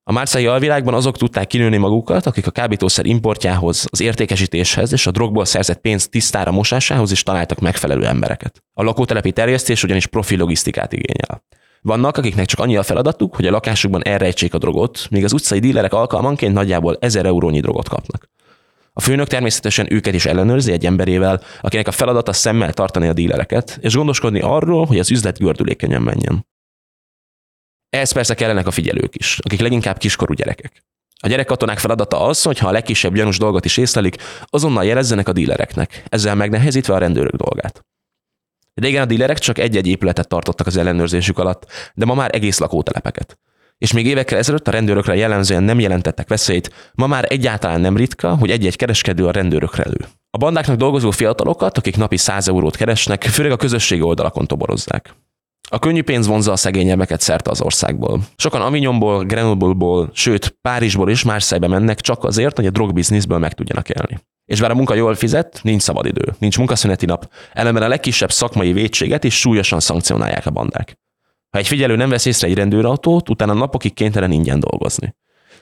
A 0.06 0.12
márcai 0.12 0.46
alvilágban 0.46 0.94
azok 0.94 1.16
tudták 1.16 1.46
kinőni 1.46 1.76
magukat, 1.76 2.26
akik 2.26 2.46
a 2.46 2.50
kábítószer 2.50 3.06
importjához, 3.06 3.86
az 3.90 4.00
értékesítéshez 4.00 4.92
és 4.92 5.06
a 5.06 5.10
drogból 5.10 5.44
szerzett 5.44 5.80
pénz 5.80 6.08
tisztára 6.08 6.50
mosásához 6.50 7.10
is 7.10 7.22
találtak 7.22 7.58
megfelelő 7.58 8.06
embereket. 8.06 8.62
A 8.72 8.82
lakótelepi 8.82 9.32
terjesztés 9.32 9.82
ugyanis 9.82 10.06
profi 10.06 10.36
logisztikát 10.36 10.92
igényel. 10.92 11.44
Vannak, 11.86 12.16
akiknek 12.16 12.46
csak 12.46 12.60
annyi 12.60 12.76
a 12.76 12.82
feladatuk, 12.82 13.34
hogy 13.34 13.46
a 13.46 13.50
lakásukban 13.50 14.04
elrejtsék 14.04 14.54
a 14.54 14.58
drogot, 14.58 15.06
míg 15.10 15.24
az 15.24 15.32
utcai 15.32 15.58
dílerek 15.58 15.92
alkalmanként 15.92 16.54
nagyjából 16.54 16.96
1000 17.00 17.26
eurónyi 17.26 17.60
drogot 17.60 17.88
kapnak. 17.88 18.28
A 18.92 19.00
főnök 19.00 19.26
természetesen 19.26 19.92
őket 19.92 20.14
is 20.14 20.26
ellenőrzi 20.26 20.72
egy 20.72 20.86
emberével, 20.86 21.40
akinek 21.60 21.88
a 21.88 21.92
feladata 21.92 22.32
szemmel 22.32 22.72
tartani 22.72 23.08
a 23.08 23.12
dílereket, 23.12 23.78
és 23.80 23.94
gondoskodni 23.94 24.40
arról, 24.40 24.84
hogy 24.84 24.98
az 24.98 25.10
üzlet 25.10 25.38
gördülékenyen 25.38 26.02
menjen. 26.02 26.46
Ehhez 27.90 28.12
persze 28.12 28.34
kellenek 28.34 28.66
a 28.66 28.70
figyelők 28.70 29.14
is, 29.14 29.38
akik 29.42 29.60
leginkább 29.60 29.98
kiskorú 29.98 30.34
gyerekek. 30.34 30.84
A 31.20 31.28
gyerekkatonák 31.28 31.78
feladata 31.78 32.20
az, 32.20 32.42
hogy 32.42 32.58
ha 32.58 32.68
a 32.68 32.72
legkisebb 32.72 33.14
gyanús 33.14 33.38
dolgot 33.38 33.64
is 33.64 33.76
észlelik, 33.76 34.16
azonnal 34.44 34.84
jelezzenek 34.84 35.28
a 35.28 35.32
dílereknek, 35.32 36.04
ezzel 36.08 36.34
megnehezítve 36.34 36.94
a 36.94 36.98
rendőrök 36.98 37.34
dolgát. 37.34 37.84
Régen 38.74 39.02
a 39.02 39.06
dílerek 39.06 39.38
csak 39.38 39.58
egy-egy 39.58 39.86
épületet 39.86 40.28
tartottak 40.28 40.66
az 40.66 40.76
ellenőrzésük 40.76 41.38
alatt, 41.38 41.66
de 41.94 42.04
ma 42.04 42.14
már 42.14 42.34
egész 42.34 42.58
lakótelepeket. 42.58 43.38
És 43.78 43.92
még 43.92 44.06
évekkel 44.06 44.38
ezelőtt 44.38 44.68
a 44.68 44.70
rendőrökre 44.70 45.14
jellemzően 45.14 45.62
nem 45.62 45.80
jelentettek 45.80 46.28
veszélyt, 46.28 46.90
ma 46.94 47.06
már 47.06 47.24
egyáltalán 47.28 47.80
nem 47.80 47.96
ritka, 47.96 48.36
hogy 48.36 48.50
egy-egy 48.50 48.76
kereskedő 48.76 49.26
a 49.26 49.30
rendőrökre 49.30 49.82
elő. 49.82 50.06
A 50.30 50.38
bandáknak 50.38 50.76
dolgozó 50.76 51.10
fiatalokat, 51.10 51.78
akik 51.78 51.96
napi 51.96 52.16
100 52.16 52.48
eurót 52.48 52.76
keresnek, 52.76 53.22
főleg 53.22 53.52
a 53.52 53.56
közösségi 53.56 54.02
oldalakon 54.02 54.46
toborozzák. 54.46 55.14
A 55.70 55.78
könnyű 55.78 56.02
pénz 56.02 56.26
vonza 56.26 56.52
a 56.52 56.56
szegényebbeket 56.56 57.20
szerte 57.20 57.50
az 57.50 57.60
országból. 57.60 58.20
Sokan 58.36 58.60
Avignonból, 58.60 59.24
Grenobleból, 59.24 60.10
sőt 60.12 60.58
Párizsból 60.60 61.10
is 61.10 61.22
más 61.22 61.42
szejbe 61.42 61.66
mennek 61.68 62.00
csak 62.00 62.24
azért, 62.24 62.56
hogy 62.56 62.66
a 62.66 62.70
drogbizniszből 62.70 63.38
meg 63.38 63.52
tudjanak 63.52 63.88
élni. 63.88 64.18
És 64.44 64.60
bár 64.60 64.70
a 64.70 64.74
munka 64.74 64.94
jól 64.94 65.14
fizet, 65.14 65.60
nincs 65.62 65.82
szabadidő, 65.82 66.34
nincs 66.38 66.58
munkaszüneti 66.58 67.06
nap, 67.06 67.30
ellenben 67.52 67.82
a 67.82 67.88
legkisebb 67.88 68.32
szakmai 68.32 68.72
vétséget 68.72 69.24
is 69.24 69.38
súlyosan 69.38 69.80
szankcionálják 69.80 70.46
a 70.46 70.50
bandák. 70.50 70.98
Ha 71.50 71.58
egy 71.58 71.66
figyelő 71.66 71.96
nem 71.96 72.08
vesz 72.08 72.24
észre 72.24 72.48
egy 72.48 72.54
rendőrautót, 72.54 73.28
utána 73.28 73.52
napokig 73.52 73.94
kénytelen 73.94 74.30
ingyen 74.30 74.60
dolgozni. 74.60 75.14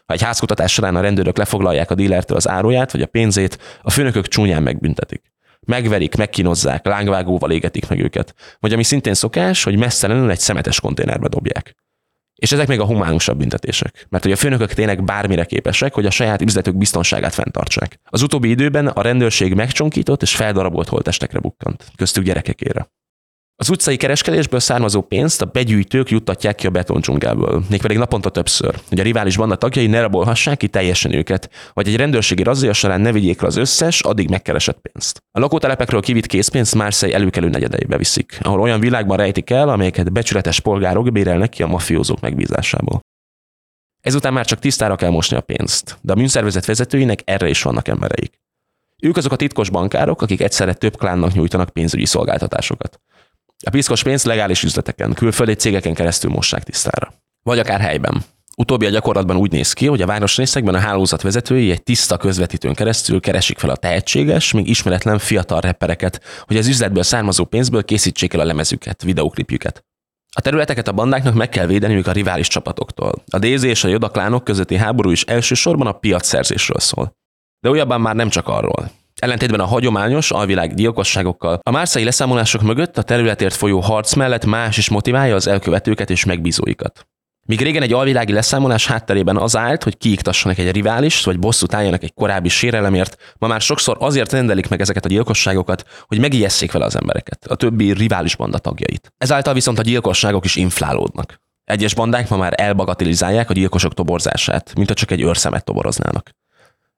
Ha 0.07 0.15
egy 0.15 0.23
házkutatás 0.23 0.73
során 0.73 0.97
a 0.97 1.01
rendőrök 1.01 1.37
lefoglalják 1.37 1.91
a 1.91 1.95
dílertől 1.95 2.37
az 2.37 2.49
áruját 2.49 2.93
vagy 2.93 3.03
a 3.03 3.07
pénzét, 3.07 3.59
a 3.83 3.91
főnökök 3.91 4.29
csúnyán 4.29 4.63
megbüntetik. 4.63 5.32
Megverik, 5.67 6.15
megkínozzák, 6.17 6.87
lángvágóval 6.87 7.51
égetik 7.51 7.89
meg 7.89 8.01
őket. 8.01 8.35
Vagy 8.61 8.73
ami 8.73 8.83
szintén 8.83 9.15
szokás, 9.15 9.65
hogy 9.65 9.79
messzelenül 9.79 10.31
egy 10.31 10.39
szemetes 10.39 10.81
konténerbe 10.81 11.29
dobják. 11.29 11.75
És 12.35 12.53
ezek 12.53 12.69
még 12.69 12.81
a 12.81 12.85
humánusabb 12.85 13.39
büntetések. 13.39 14.07
Mert 14.09 14.23
hogy 14.23 14.33
a 14.33 14.37
főnökök 14.37 14.73
tényleg 14.73 15.05
bármire 15.05 15.45
képesek, 15.45 15.95
hogy 15.95 16.07
a 16.07 16.11
saját 16.11 16.43
üzletük 16.43 16.77
biztonságát 16.77 17.35
fenntartsák. 17.35 18.01
Az 18.05 18.23
utóbbi 18.23 18.49
időben 18.49 18.87
a 18.87 19.03
rendőrség 19.03 19.55
megcsonkított 19.55 20.23
és 20.23 20.37
feldarabolt 20.37 20.89
holtestekre 20.89 21.39
bukkant, 21.39 21.85
köztük 21.97 22.25
gyerekekére. 22.25 22.91
Az 23.63 23.71
utcai 23.71 23.97
kereskedésből 23.97 24.61
származó 24.61 25.01
pénzt 25.01 25.43
a 25.43 25.45
begyűjtők 25.45 26.11
juttatják 26.11 26.55
ki 26.55 26.67
a 26.67 26.71
betondzsungelből, 26.71 27.63
mégpedig 27.69 27.97
naponta 27.97 28.31
többször, 28.31 28.75
hogy 28.89 29.01
a 29.01 29.03
rivális 29.03 29.37
banda 29.37 29.57
tagjai 29.57 29.87
ne 29.87 30.01
rabolhassák 30.01 30.57
ki 30.57 30.69
teljesen 30.69 31.13
őket, 31.13 31.51
vagy 31.73 31.89
egy 31.89 31.97
rendőrségi 31.97 32.43
razzia 32.43 32.73
során 32.73 33.01
ne 33.01 33.13
vigyék 33.13 33.43
az 33.43 33.57
összes, 33.57 34.01
addig 34.01 34.31
megkeresett 34.31 34.79
pénzt. 34.79 35.23
A 35.31 35.41
lakótelepekről 35.41 36.01
kivitt 36.01 36.27
készpénzt 36.27 36.75
Marseille 36.75 37.17
előkelő 37.17 37.49
negyedeibe 37.49 37.97
viszik, 37.97 38.39
ahol 38.41 38.61
olyan 38.61 38.81
világban 38.81 39.17
rejtik 39.17 39.51
el, 39.51 39.69
amelyeket 39.69 40.13
becsületes 40.13 40.61
polgárok 40.61 41.13
bérelnek 41.13 41.49
ki 41.49 41.63
a 41.63 41.67
mafiózók 41.67 42.21
megbízásából. 42.21 43.01
Ezután 44.01 44.33
már 44.33 44.47
csak 44.47 44.59
tisztára 44.59 44.97
kell 44.97 45.11
mosni 45.11 45.37
a 45.37 45.41
pénzt, 45.41 45.99
de 46.01 46.13
a 46.13 46.17
műszervezet 46.17 46.65
vezetőinek 46.65 47.21
erre 47.25 47.49
is 47.49 47.63
vannak 47.63 47.89
embereik. 47.89 48.41
Ők 49.01 49.17
azok 49.17 49.33
a 49.33 49.37
titkos 49.37 49.71
bankárok, 49.71 50.23
akik 50.23 50.41
egyszerre 50.41 50.75
több 50.75 50.97
klánnak 50.97 51.33
nyújtanak 51.33 51.69
pénzügyi 51.69 52.07
szolgáltatásokat. 52.07 53.01
A 53.65 53.71
piszkos 53.71 54.03
pénzt 54.03 54.25
legális 54.25 54.63
üzleteken, 54.63 55.13
külföldi 55.13 55.55
cégeken 55.55 55.95
keresztül 55.95 56.31
mossák 56.31 56.63
tisztára. 56.63 57.15
Vagy 57.43 57.59
akár 57.59 57.81
helyben. 57.81 58.25
Utóbbi 58.57 58.87
a 58.87 58.91
gyakorlatban 58.91 59.37
úgy 59.37 59.51
néz 59.51 59.73
ki, 59.73 59.87
hogy 59.87 60.03
a 60.03 60.07
városrészekben 60.07 60.75
a 60.75 60.79
hálózat 60.79 61.23
vezetői 61.23 61.71
egy 61.71 61.83
tiszta 61.83 62.17
közvetítőn 62.17 62.75
keresztül 62.75 63.21
keresik 63.21 63.59
fel 63.59 63.71
a 63.71 63.77
tehetséges, 63.77 64.53
még 64.53 64.69
ismeretlen 64.69 65.19
fiatal 65.19 65.61
rappereket, 65.61 66.21
hogy 66.47 66.57
az 66.57 66.67
üzletből 66.67 67.03
származó 67.03 67.45
pénzből 67.45 67.85
készítsék 67.85 68.35
el 68.35 68.41
a 68.41 68.45
lemezüket, 68.45 69.03
videoklipjüket. 69.03 69.85
A 70.35 70.41
területeket 70.41 70.89
a 70.89 70.93
bandáknak 70.93 71.35
meg 71.35 71.49
kell 71.49 71.67
védeniük 71.67 72.07
a 72.07 72.13
rivális 72.13 72.49
csapatoktól. 72.49 73.13
A 73.31 73.39
DZ 73.39 73.63
és 73.63 73.85
a 73.85 73.89
Joda 73.89 74.09
klánok 74.09 74.45
közötti 74.45 74.77
háború 74.77 75.11
is 75.11 75.23
elsősorban 75.23 75.87
a 75.87 75.93
piacszerzésről 75.93 76.81
szól. 76.81 77.17
De 77.61 77.71
újabban 77.71 78.01
már 78.01 78.15
nem 78.15 78.29
csak 78.29 78.49
arról. 78.49 78.91
Ellentétben 79.23 79.61
a 79.61 79.65
hagyományos 79.65 80.31
alvilág 80.31 80.75
gyilkosságokkal, 80.75 81.61
a 81.63 81.71
márszai 81.71 82.05
leszámolások 82.05 82.63
mögött 82.63 82.99
a 82.99 83.03
területért 83.03 83.55
folyó 83.55 83.81
harc 83.81 84.15
mellett 84.15 84.45
más 84.45 84.77
is 84.77 84.89
motiválja 84.89 85.35
az 85.35 85.47
elkövetőket 85.47 86.11
és 86.11 86.25
megbízóikat. 86.25 87.07
Míg 87.47 87.61
régen 87.61 87.83
egy 87.83 87.93
alvilági 87.93 88.33
leszámolás 88.33 88.87
hátterében 88.87 89.37
az 89.37 89.57
állt, 89.57 89.83
hogy 89.83 89.97
kiiktassanak 89.97 90.59
egy 90.59 90.71
riválist, 90.71 91.25
vagy 91.25 91.39
bosszút 91.39 91.75
álljanak 91.75 92.03
egy 92.03 92.15
korábbi 92.15 92.49
sérelemért, 92.49 93.35
ma 93.39 93.47
már 93.47 93.61
sokszor 93.61 93.97
azért 94.01 94.33
rendelik 94.33 94.69
meg 94.69 94.81
ezeket 94.81 95.05
a 95.05 95.09
gyilkosságokat, 95.09 95.85
hogy 96.07 96.19
megijesszék 96.19 96.73
vele 96.73 96.85
az 96.85 96.97
embereket, 96.97 97.45
a 97.47 97.55
többi 97.55 97.93
rivális 97.93 98.37
banda 98.37 98.59
tagjait. 98.59 99.13
Ezáltal 99.19 99.55
viszont 99.55 99.79
a 99.79 99.83
gyilkosságok 99.83 100.45
is 100.45 100.57
inflálódnak. 100.57 101.41
Egyes 101.65 101.95
bandák 101.95 102.29
ma 102.29 102.37
már 102.37 102.53
elbagatilizálják 102.57 103.51
a 103.51 103.55
gyilkosok 103.55 103.95
toborzását, 103.95 104.75
mint 104.77 104.89
ha 104.89 104.95
csak 104.95 105.11
egy 105.11 105.21
őrszemet 105.21 105.65
toboroznának. 105.65 106.31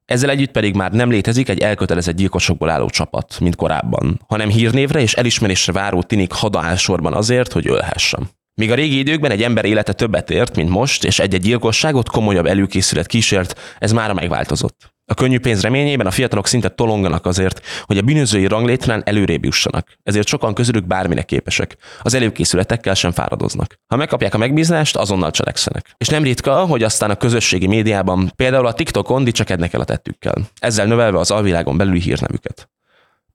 Ezzel 0.05 0.29
együtt 0.29 0.51
pedig 0.51 0.75
már 0.75 0.91
nem 0.91 1.09
létezik 1.09 1.49
egy 1.49 1.59
elkötelezett 1.59 2.15
gyilkosokból 2.15 2.69
álló 2.69 2.89
csapat, 2.89 3.39
mint 3.39 3.55
korábban, 3.55 4.21
hanem 4.27 4.49
hírnévre 4.49 4.99
és 4.99 5.13
elismerésre 5.13 5.73
váró 5.73 6.01
tinik 6.01 6.31
hada 6.31 6.75
sorban 6.75 7.13
azért, 7.13 7.51
hogy 7.51 7.67
ölhessem. 7.67 8.29
Míg 8.53 8.71
a 8.71 8.75
régi 8.75 8.97
időkben 8.97 9.31
egy 9.31 9.43
ember 9.43 9.65
élete 9.65 9.93
többet 9.93 10.29
ért, 10.29 10.55
mint 10.55 10.69
most, 10.69 11.03
és 11.03 11.19
egy-egy 11.19 11.41
gyilkosságot 11.41 12.09
komolyabb 12.09 12.45
előkészület 12.45 13.07
kísért, 13.07 13.59
ez 13.79 13.91
már 13.91 14.13
megváltozott. 14.13 14.94
A 15.07 15.13
könnyű 15.13 15.39
pénz 15.39 15.61
reményében 15.61 16.07
a 16.07 16.11
fiatalok 16.11 16.47
szinte 16.47 16.69
tolonganak 16.69 17.25
azért, 17.25 17.61
hogy 17.83 17.97
a 17.97 18.01
bűnözői 18.01 18.47
ranglétrán 18.47 19.01
előrébb 19.05 19.43
jussanak. 19.43 19.87
Ezért 20.03 20.27
sokan 20.27 20.53
közülük 20.53 20.87
bárminek 20.87 21.25
képesek. 21.25 21.77
Az 22.01 22.13
előkészületekkel 22.13 22.93
sem 22.93 23.11
fáradoznak. 23.11 23.79
Ha 23.87 23.95
megkapják 23.95 24.33
a 24.33 24.37
megbízást, 24.37 24.95
azonnal 24.95 25.31
cselekszenek. 25.31 25.95
És 25.97 26.07
nem 26.07 26.23
ritka, 26.23 26.65
hogy 26.65 26.83
aztán 26.83 27.09
a 27.09 27.15
közösségi 27.15 27.67
médiában, 27.67 28.31
például 28.35 28.67
a 28.67 28.73
TikTokon 28.73 29.23
dicsekednek 29.23 29.73
el 29.73 29.81
a 29.81 29.85
tettükkel, 29.85 30.35
ezzel 30.59 30.85
növelve 30.85 31.19
az 31.19 31.31
alvilágon 31.31 31.77
belüli 31.77 31.99
hírnevüket. 31.99 32.69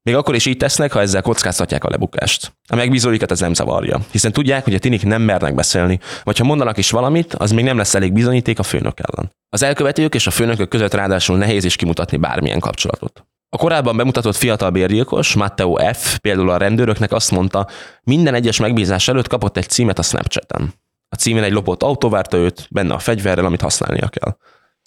Még 0.03 0.15
akkor 0.15 0.35
is 0.35 0.47
így 0.47 0.57
tesznek, 0.57 0.93
ha 0.93 1.01
ezzel 1.01 1.23
kockáztatják 1.23 1.85
a 1.85 1.89
lebukást. 1.89 2.53
A 2.69 2.77
megbízóikat 2.77 3.31
ez 3.31 3.41
nem 3.41 3.55
zavarja, 3.55 4.01
hiszen 4.11 4.33
tudják, 4.33 4.65
hogy 4.65 4.75
a 4.75 4.79
tinik 4.79 5.05
nem 5.05 5.23
mernek 5.23 5.55
beszélni, 5.55 5.99
vagy 6.23 6.39
ha 6.39 6.45
mondanak 6.45 6.77
is 6.77 6.91
valamit, 6.91 7.35
az 7.35 7.51
még 7.51 7.65
nem 7.65 7.77
lesz 7.77 7.95
elég 7.95 8.13
bizonyíték 8.13 8.59
a 8.59 8.63
főnök 8.63 8.99
ellen. 9.01 9.33
Az 9.49 9.63
elkövetők 9.63 10.15
és 10.15 10.27
a 10.27 10.31
főnökök 10.31 10.69
között 10.69 10.95
ráadásul 10.95 11.37
nehéz 11.37 11.65
is 11.65 11.77
kimutatni 11.77 12.17
bármilyen 12.17 12.61
kapcsolatot. 12.61 13.25
A 13.49 13.57
korábban 13.57 13.97
bemutatott 13.97 14.37
fiatal 14.37 14.71
bérgyilkos, 14.71 15.35
Matteo 15.35 15.93
F. 15.93 16.19
például 16.19 16.51
a 16.51 16.57
rendőröknek 16.57 17.13
azt 17.13 17.31
mondta, 17.31 17.69
minden 18.03 18.35
egyes 18.35 18.59
megbízás 18.59 19.09
előtt 19.09 19.29
kapott 19.29 19.57
egy 19.57 19.69
címet 19.69 19.99
a 19.99 20.03
Snapchaten. 20.03 20.75
A 21.09 21.17
címen 21.17 21.43
egy 21.43 21.53
lopott 21.53 21.83
autó 21.83 22.09
várta 22.09 22.37
őt, 22.37 22.67
benne 22.71 22.95
a 22.95 22.99
fegyverrel, 22.99 23.45
amit 23.45 23.61
használnia 23.61 24.09
kell. 24.09 24.37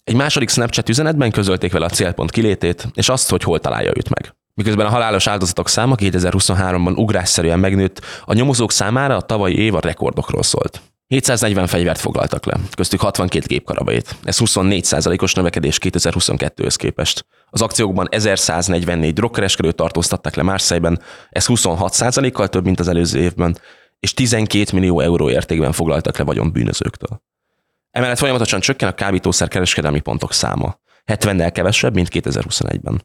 Egy 0.03 0.15
második 0.15 0.49
Snapchat 0.49 0.89
üzenetben 0.89 1.31
közölték 1.31 1.71
vele 1.71 1.85
a 1.85 1.89
célpont 1.89 2.31
kilétét, 2.31 2.87
és 2.93 3.09
azt, 3.09 3.29
hogy 3.29 3.43
hol 3.43 3.59
találja 3.59 3.91
őt 3.95 4.09
meg. 4.09 4.35
Miközben 4.55 4.85
a 4.85 4.89
halálos 4.89 5.27
áldozatok 5.27 5.69
száma 5.69 5.95
2023-ban 5.97 6.97
ugrásszerűen 6.97 7.59
megnőtt, 7.59 8.01
a 8.25 8.33
nyomozók 8.33 8.71
számára 8.71 9.15
a 9.15 9.21
tavalyi 9.21 9.57
év 9.57 9.75
a 9.75 9.79
rekordokról 9.79 10.43
szólt. 10.43 10.81
740 11.07 11.67
fegyvert 11.67 11.99
foglaltak 11.99 12.45
le, 12.45 12.57
köztük 12.75 13.01
62 13.01 13.45
gépkarabait. 13.47 14.15
Ez 14.23 14.37
24%-os 14.39 15.33
növekedés 15.33 15.77
2022-höz 15.81 16.75
képest. 16.77 17.25
Az 17.49 17.61
akciókban 17.61 18.07
1144 18.09 19.13
drogkereskedőt 19.13 19.75
tartóztattak 19.75 20.35
le 20.35 20.43
Marseille-ben, 20.43 21.01
ez 21.29 21.45
26%-kal 21.47 22.47
több, 22.47 22.63
mint 22.63 22.79
az 22.79 22.87
előző 22.87 23.19
évben, 23.19 23.57
és 23.99 24.13
12 24.13 24.65
millió 24.73 24.99
euró 24.99 25.29
értékben 25.29 25.71
foglaltak 25.71 26.17
le 26.17 26.23
vagyon 26.23 26.51
bűnözőktől. 26.51 27.21
Emellett 27.91 28.17
folyamatosan 28.17 28.59
csökken 28.59 28.89
a 28.89 28.93
kábítószer 28.93 29.47
kereskedelmi 29.47 29.99
pontok 29.99 30.33
száma. 30.33 30.79
70-nel 31.05 31.49
kevesebb, 31.53 31.93
mint 31.93 32.09
2021-ben. 32.11 33.01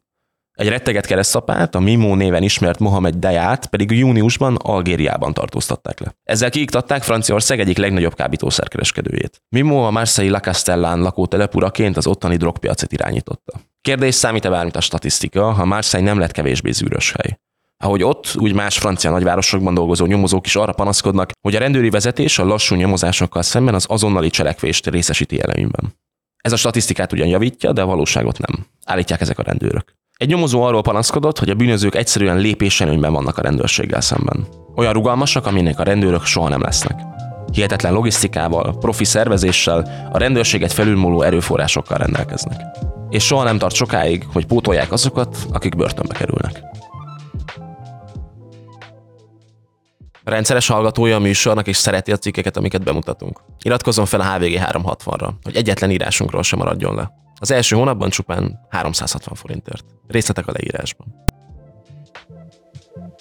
Egy 0.59 0.69
retteget 0.69 1.07
keresztapát, 1.07 1.75
a 1.75 1.81
Mimo 1.81 2.15
néven 2.15 2.43
ismert 2.43 2.79
Mohamed 2.79 3.15
Dayát 3.15 3.67
pedig 3.67 3.91
júniusban 3.91 4.57
Algériában 4.57 5.35
tartóztatták 5.35 6.00
le. 6.00 6.15
Ezzel 6.25 6.50
kiiktatták 6.50 7.03
Franciaország 7.03 7.61
egyik 7.61 7.77
legnagyobb 7.77 8.15
kábítószerkereskedőjét. 8.15 9.43
Mimo 9.49 9.87
a 9.87 9.91
Marseille 9.91 10.31
La 10.31 10.41
Castellán 10.41 11.00
lakó 11.00 11.27
telepuraként 11.27 11.97
az 11.97 12.07
ottani 12.07 12.37
drogpiacet 12.37 12.93
irányította. 12.93 13.61
Kérdés 13.81 14.15
számít-e 14.15 14.50
bármit 14.50 14.77
a 14.77 14.81
statisztika, 14.81 15.53
ha 15.53 15.65
Marseille 15.65 16.07
nem 16.07 16.19
lett 16.19 16.33
kevésbé 16.33 16.71
zűrös 16.71 17.12
hely. 17.12 17.38
Ahogy 17.77 18.03
ott, 18.03 18.35
úgy 18.37 18.55
más 18.55 18.79
francia 18.79 19.11
nagyvárosokban 19.11 19.75
dolgozó 19.75 20.07
nyomozók 20.07 20.47
is 20.47 20.57
arra 20.57 20.73
panaszkodnak, 20.73 21.31
hogy 21.41 21.57
a 21.57 21.59
rendőri 21.59 21.91
vezetés 21.91 22.38
a 22.38 22.45
lassú 22.45 22.75
nyomozásokkal 22.75 23.43
szemben 23.43 23.75
az 23.75 23.87
azonnali 23.88 24.31
cselekvést 24.31 24.87
részesíti 24.87 25.41
előnyben. 25.43 25.95
Ez 26.37 26.53
a 26.53 26.57
statisztikát 26.57 27.12
ugyan 27.12 27.29
javítja, 27.29 27.73
de 27.73 27.83
a 27.83 27.87
valóságot 27.87 28.38
nem. 28.38 28.67
Állítják 28.85 29.21
ezek 29.21 29.38
a 29.38 29.43
rendőrök. 29.43 29.97
Egy 30.18 30.28
nyomozó 30.28 30.62
arról 30.62 30.82
panaszkodott, 30.82 31.38
hogy 31.38 31.50
a 31.50 31.54
bűnözők 31.54 31.94
egyszerűen 31.94 32.38
lépésenőnyben 32.38 33.12
vannak 33.12 33.38
a 33.38 33.42
rendőrséggel 33.42 34.00
szemben. 34.00 34.46
Olyan 34.76 34.92
rugalmasak, 34.92 35.46
aminek 35.46 35.78
a 35.78 35.82
rendőrök 35.82 36.25
soha 36.25 36.48
nem 36.48 36.62
lesznek. 36.62 37.00
Hihetetlen 37.52 37.92
logisztikával, 37.92 38.78
profi 38.78 39.04
szervezéssel, 39.04 40.08
a 40.12 40.18
rendőrséget 40.18 40.72
felülmúló 40.72 41.22
erőforrásokkal 41.22 41.98
rendelkeznek. 41.98 42.60
És 43.10 43.25
soha 43.25 43.44
nem 43.44 43.58
tart 43.58 43.75
sokáig, 43.75 44.26
hogy 44.32 44.46
pótolják 44.46 44.92
azokat, 44.92 45.37
akik 45.52 45.76
börtönbe 45.76 46.14
kerülnek. 46.14 46.62
Rendszeres 50.28 50.66
hallgatója 50.66 51.16
a 51.16 51.18
műsornak 51.18 51.66
és 51.66 51.76
szereti 51.76 52.12
a 52.12 52.16
cikkeket, 52.16 52.56
amiket 52.56 52.85
bemutatunk. 52.85 53.40
Iratkozzon 53.62 54.06
fel 54.06 54.20
a 54.20 54.32
HVG 54.32 54.61
360-ra, 54.73 55.30
hogy 55.42 55.56
egyetlen 55.56 55.90
írásunkról 55.90 56.42
sem 56.42 56.58
maradjon 56.58 56.94
le. 56.94 57.11
Az 57.40 57.50
első 57.50 57.76
hónapban 57.76 58.11
csupán 58.11 58.58
360 58.70 59.35
forintért. 59.35 59.85
Részletek 60.06 60.47
a 60.47 60.52
leírásban. 60.52 61.26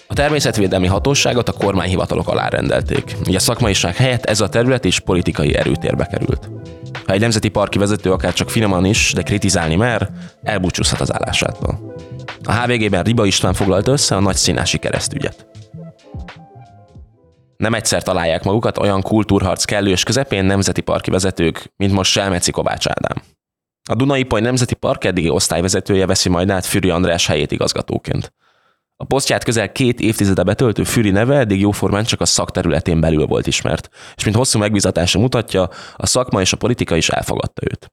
A 0.06 0.14
természetvédelmi 0.14 0.86
hatóságot 0.86 1.48
a 1.48 1.52
kormányhivatalok 1.52 2.28
alá 2.28 2.48
rendelték, 2.48 3.16
így 3.26 3.34
a 3.34 3.38
szakmaiság 3.38 3.96
helyett 3.96 4.24
ez 4.24 4.40
a 4.40 4.48
terület 4.48 4.84
is 4.84 5.00
politikai 5.00 5.56
erőtérbe 5.56 6.06
került. 6.06 6.50
Ha 7.06 7.12
egy 7.12 7.20
nemzeti 7.20 7.48
parki 7.48 7.78
vezető 7.78 8.12
akár 8.12 8.32
csak 8.32 8.50
finoman 8.50 8.84
is, 8.84 9.12
de 9.14 9.22
kritizálni 9.22 9.76
mer, 9.76 10.10
elbúcsúzhat 10.42 11.00
az 11.00 11.12
állásától. 11.12 11.94
A 12.44 12.52
HVG-ben 12.52 13.02
Riba 13.02 13.24
István 13.24 13.54
foglalt 13.54 13.88
össze 13.88 14.16
a 14.16 14.20
nagy 14.20 14.36
színási 14.36 14.78
keresztügyet. 14.78 15.46
Nem 17.58 17.74
egyszer 17.74 18.02
találják 18.02 18.44
magukat 18.44 18.78
olyan 18.78 19.02
kultúrharc 19.02 19.64
kellős 19.64 20.02
közepén 20.02 20.44
nemzeti 20.44 20.80
parki 20.80 21.10
vezetők, 21.10 21.72
mint 21.76 21.92
most 21.92 22.10
Selmeci 22.10 22.50
Kovács 22.50 22.86
Ádám. 22.86 23.22
A 23.90 23.94
Dunai 23.94 24.22
Paj 24.22 24.40
Nemzeti 24.40 24.74
Park 24.74 25.04
eddigi 25.04 25.28
osztályvezetője 25.28 26.06
veszi 26.06 26.28
majd 26.28 26.50
át 26.50 26.66
Füri 26.66 26.90
András 26.90 27.26
helyét 27.26 27.52
igazgatóként. 27.52 28.32
A 28.96 29.04
posztját 29.04 29.44
közel 29.44 29.72
két 29.72 30.00
évtizede 30.00 30.42
betöltő 30.42 30.84
Füri 30.84 31.10
neve 31.10 31.38
eddig 31.38 31.60
jóformán 31.60 32.04
csak 32.04 32.20
a 32.20 32.26
szakterületén 32.26 33.00
belül 33.00 33.26
volt 33.26 33.46
ismert, 33.46 33.88
és 34.16 34.24
mint 34.24 34.36
hosszú 34.36 34.58
megbízatása 34.58 35.18
mutatja, 35.18 35.68
a 35.96 36.06
szakma 36.06 36.40
és 36.40 36.52
a 36.52 36.56
politika 36.56 36.96
is 36.96 37.08
elfogadta 37.08 37.62
őt. 37.70 37.92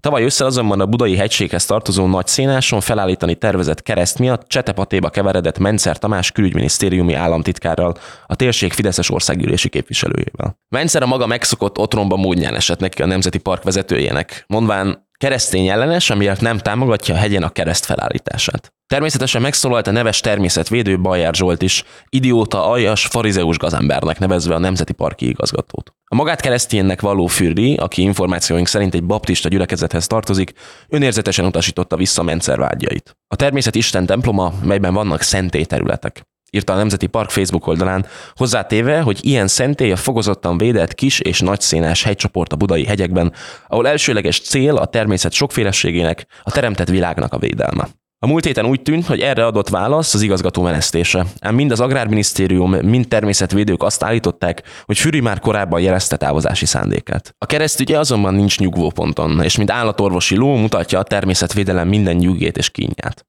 Tavaly 0.00 0.24
össze 0.24 0.44
azonban 0.44 0.80
a 0.80 0.86
budai 0.86 1.16
hegységhez 1.16 1.66
tartozó 1.66 2.06
nagy 2.06 2.26
szénáson 2.26 2.80
felállítani 2.80 3.34
tervezett 3.34 3.82
kereszt 3.82 4.18
miatt 4.18 4.48
Csetepatéba 4.48 5.10
keveredett 5.10 5.58
Mencer 5.58 5.98
Tamás 5.98 6.32
külügyminisztériumi 6.32 7.14
államtitkárral, 7.14 7.94
a 8.26 8.34
térség 8.34 8.72
Fideszes 8.72 9.10
országgyűlési 9.10 9.68
képviselőjével. 9.68 10.58
Mencer 10.68 11.02
a 11.02 11.06
maga 11.06 11.26
megszokott 11.26 11.78
otthonba 11.78 12.16
módján 12.16 12.54
esett 12.54 12.80
neki 12.80 13.02
a 13.02 13.06
Nemzeti 13.06 13.38
Park 13.38 13.62
vezetőjének, 13.62 14.44
mondván 14.46 15.08
keresztény 15.20 15.68
ellenes, 15.68 16.10
amiért 16.10 16.40
nem 16.40 16.58
támogatja 16.58 17.14
a 17.14 17.18
hegyen 17.18 17.42
a 17.42 17.48
kereszt 17.48 17.84
felállítását. 17.84 18.72
Természetesen 18.86 19.42
megszólalt 19.42 19.86
a 19.86 19.90
neves 19.90 20.20
természetvédő 20.20 21.00
Bajár 21.00 21.34
Zsolt 21.34 21.62
is, 21.62 21.84
idióta, 22.08 22.66
aljas, 22.66 23.06
farizeus 23.06 23.58
gazembernek 23.58 24.18
nevezve 24.18 24.54
a 24.54 24.58
Nemzeti 24.58 24.92
Parki 24.92 25.28
igazgatót. 25.28 25.94
A 26.04 26.14
magát 26.14 26.40
kereszténynek 26.40 27.00
való 27.00 27.26
Fürdi, 27.26 27.74
aki 27.74 28.02
információink 28.02 28.66
szerint 28.66 28.94
egy 28.94 29.04
baptista 29.04 29.48
gyülekezethez 29.48 30.06
tartozik, 30.06 30.52
önérzetesen 30.88 31.44
utasította 31.44 31.96
vissza 31.96 32.22
Mencer 32.22 32.58
vágyait. 32.58 33.16
A 33.28 33.36
természet 33.36 33.74
Isten 33.74 34.06
temploma, 34.06 34.52
melyben 34.62 34.94
vannak 34.94 35.22
szentély 35.22 35.64
területek 35.64 36.29
írta 36.50 36.72
a 36.72 36.76
Nemzeti 36.76 37.06
Park 37.06 37.30
Facebook 37.30 37.66
oldalán, 37.66 38.06
hozzátéve, 38.34 39.00
hogy 39.00 39.18
ilyen 39.22 39.48
szentély 39.48 39.92
a 39.92 39.96
fogozottan 39.96 40.58
védett 40.58 40.94
kis 40.94 41.20
és 41.20 41.40
nagyszénás 41.40 42.02
hegycsoport 42.02 42.52
a 42.52 42.56
budai 42.56 42.84
hegyekben, 42.84 43.32
ahol 43.68 43.88
elsőleges 43.88 44.40
cél 44.40 44.76
a 44.76 44.86
természet 44.86 45.32
sokféleségének, 45.32 46.26
a 46.42 46.50
teremtett 46.50 46.88
világnak 46.88 47.32
a 47.32 47.38
védelme. 47.38 47.88
A 48.22 48.26
múlt 48.26 48.44
héten 48.44 48.66
úgy 48.66 48.82
tűnt, 48.82 49.06
hogy 49.06 49.20
erre 49.20 49.46
adott 49.46 49.68
válasz 49.68 50.14
az 50.14 50.22
igazgató 50.22 50.62
menesztése. 50.62 51.26
Ám 51.40 51.54
mind 51.54 51.70
az 51.70 51.80
Agrárminisztérium, 51.80 52.70
mind 52.70 53.08
természetvédők 53.08 53.82
azt 53.82 54.02
állították, 54.02 54.62
hogy 54.84 54.98
Füri 54.98 55.20
már 55.20 55.38
korábban 55.38 55.80
jelezte 55.80 56.16
távozási 56.16 56.66
szándékát. 56.66 57.34
A 57.38 57.46
keresztügye 57.46 57.98
azonban 57.98 58.34
nincs 58.34 58.58
nyugvóponton, 58.58 59.42
és 59.42 59.56
mint 59.56 59.70
állatorvosi 59.70 60.36
ló 60.36 60.56
mutatja 60.56 60.98
a 60.98 61.02
természetvédelem 61.02 61.88
minden 61.88 62.16
nyugét 62.16 62.56
és 62.56 62.70
kínját. 62.70 63.24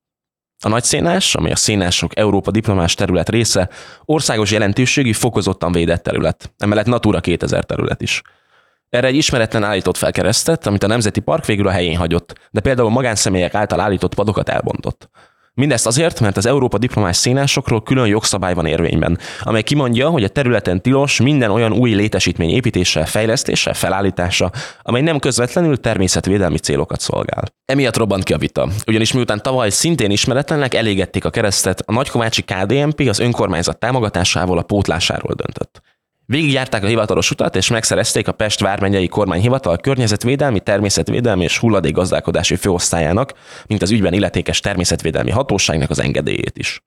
A 0.63 0.69
nagy 0.69 0.83
szénás, 0.83 1.35
amely 1.35 1.51
a 1.51 1.55
szénások 1.55 2.17
Európa 2.17 2.51
diplomás 2.51 2.93
terület 2.93 3.29
része, 3.29 3.69
országos 4.05 4.51
jelentőségű 4.51 5.11
fokozottan 5.11 5.71
védett 5.71 6.03
terület, 6.03 6.53
emellett 6.57 6.85
Natura 6.85 7.19
2000 7.19 7.63
terület 7.63 8.01
is. 8.01 8.21
Erre 8.89 9.07
egy 9.07 9.15
ismeretlen 9.15 9.63
állított 9.63 9.97
felkeresztett, 9.97 10.65
amit 10.65 10.83
a 10.83 10.87
Nemzeti 10.87 11.19
Park 11.19 11.45
végül 11.45 11.67
a 11.67 11.71
helyén 11.71 11.97
hagyott, 11.97 12.49
de 12.51 12.59
például 12.59 12.89
magánszemélyek 12.89 13.53
által 13.53 13.79
állított 13.79 14.15
padokat 14.15 14.49
elbontott. 14.49 15.09
Mindezt 15.53 15.87
azért, 15.87 16.19
mert 16.19 16.37
az 16.37 16.45
Európa 16.45 16.77
diplomás 16.77 17.17
szénásokról 17.17 17.83
külön 17.83 18.07
jogszabály 18.07 18.53
van 18.53 18.65
érvényben, 18.65 19.17
amely 19.41 19.61
kimondja, 19.61 20.09
hogy 20.09 20.23
a 20.23 20.27
területen 20.27 20.81
tilos 20.81 21.21
minden 21.21 21.51
olyan 21.51 21.73
új 21.73 21.91
létesítmény 21.91 22.49
építése, 22.49 23.05
fejlesztése, 23.05 23.73
felállítása, 23.73 24.51
amely 24.81 25.01
nem 25.01 25.19
közvetlenül 25.19 25.77
természetvédelmi 25.77 26.57
célokat 26.57 26.99
szolgál. 26.99 27.43
Emiatt 27.65 27.97
robbant 27.97 28.23
ki 28.23 28.33
a 28.33 28.37
vita, 28.37 28.69
ugyanis 28.87 29.13
miután 29.13 29.41
tavaly 29.41 29.69
szintén 29.69 30.11
ismeretlenek 30.11 30.73
elégették 30.73 31.25
a 31.25 31.29
keresztet, 31.29 31.83
a 31.85 31.91
Nagykovácsi 31.91 32.41
KDNP 32.41 32.99
az 32.99 33.19
önkormányzat 33.19 33.79
támogatásával 33.79 34.57
a 34.57 34.61
pótlásáról 34.61 35.33
döntött. 35.33 35.81
Végigjárták 36.25 36.83
a 36.83 36.87
hivatalos 36.87 37.31
utat, 37.31 37.55
és 37.55 37.69
megszerezték 37.69 38.27
a 38.27 38.31
Pest 38.31 38.59
vármegyei 38.59 39.07
kormányhivatal 39.07 39.77
környezetvédelmi, 39.77 40.59
természetvédelmi 40.59 41.43
és 41.43 41.57
hulladékgazdálkodási 41.57 42.55
főosztályának, 42.55 43.33
mint 43.67 43.81
az 43.81 43.91
ügyben 43.91 44.13
illetékes 44.13 44.59
természetvédelmi 44.59 45.31
hatóságnak 45.31 45.89
az 45.89 45.99
engedélyét 45.99 46.57
is. 46.57 46.81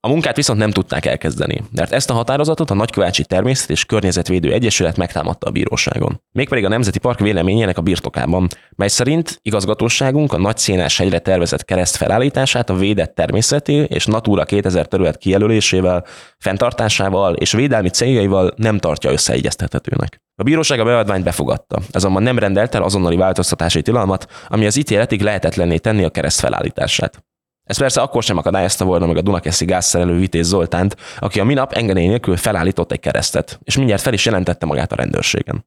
A 0.00 0.08
munkát 0.08 0.36
viszont 0.36 0.58
nem 0.58 0.70
tudták 0.70 1.06
elkezdeni, 1.06 1.62
mert 1.72 1.92
ezt 1.92 2.10
a 2.10 2.14
határozatot 2.14 2.70
a 2.70 2.74
Nagykovácsi 2.74 3.24
Természet 3.24 3.70
és 3.70 3.84
Környezetvédő 3.84 4.52
Egyesület 4.52 4.96
megtámadta 4.96 5.46
a 5.46 5.50
bíróságon. 5.50 6.22
Mégpedig 6.32 6.64
a 6.64 6.68
Nemzeti 6.68 6.98
Park 6.98 7.18
véleményének 7.18 7.78
a 7.78 7.82
birtokában, 7.82 8.48
mely 8.76 8.88
szerint 8.88 9.38
igazgatóságunk 9.42 10.32
a 10.32 10.38
Nagy 10.38 10.56
Szénás 10.56 10.98
hegyre 10.98 11.18
tervezett 11.18 11.64
kereszt 11.64 11.96
felállítását 11.96 12.70
a 12.70 12.74
védett 12.74 13.14
természeti 13.14 13.72
és 13.72 14.06
Natura 14.06 14.44
2000 14.44 14.86
terület 14.86 15.16
kijelölésével, 15.16 16.04
fenntartásával 16.38 17.34
és 17.34 17.52
védelmi 17.52 17.88
céljaival 17.88 18.52
nem 18.56 18.78
tartja 18.78 19.10
összeegyeztethetőnek. 19.10 20.20
A 20.34 20.42
bíróság 20.42 20.80
a 20.80 20.84
beadványt 20.84 21.24
befogadta, 21.24 21.80
azonban 21.92 22.22
nem 22.22 22.38
rendelt 22.38 22.74
el 22.74 22.82
azonnali 22.82 23.16
változtatási 23.16 23.82
tilalmat, 23.82 24.26
ami 24.48 24.66
az 24.66 24.76
ítéletig 24.76 25.22
lehetetlenné 25.22 25.76
tenni 25.76 26.04
a 26.04 26.10
kereszt 26.10 26.40
felállítását. 26.40 27.27
Ez 27.68 27.78
persze 27.78 28.00
akkor 28.00 28.22
sem 28.22 28.36
akadályozta 28.36 28.84
volna 28.84 29.06
meg 29.06 29.16
a 29.16 29.22
Dunakeszi 29.22 29.64
gázszerelő 29.64 30.18
Vitéz 30.18 30.46
Zoltánt, 30.46 30.96
aki 31.18 31.40
a 31.40 31.44
minap 31.44 31.72
engedély 31.72 32.06
nélkül 32.06 32.36
felállított 32.36 32.92
egy 32.92 33.00
keresztet, 33.00 33.60
és 33.64 33.76
mindjárt 33.76 34.02
fel 34.02 34.12
is 34.12 34.24
jelentette 34.24 34.66
magát 34.66 34.92
a 34.92 34.96
rendőrségen. 34.96 35.66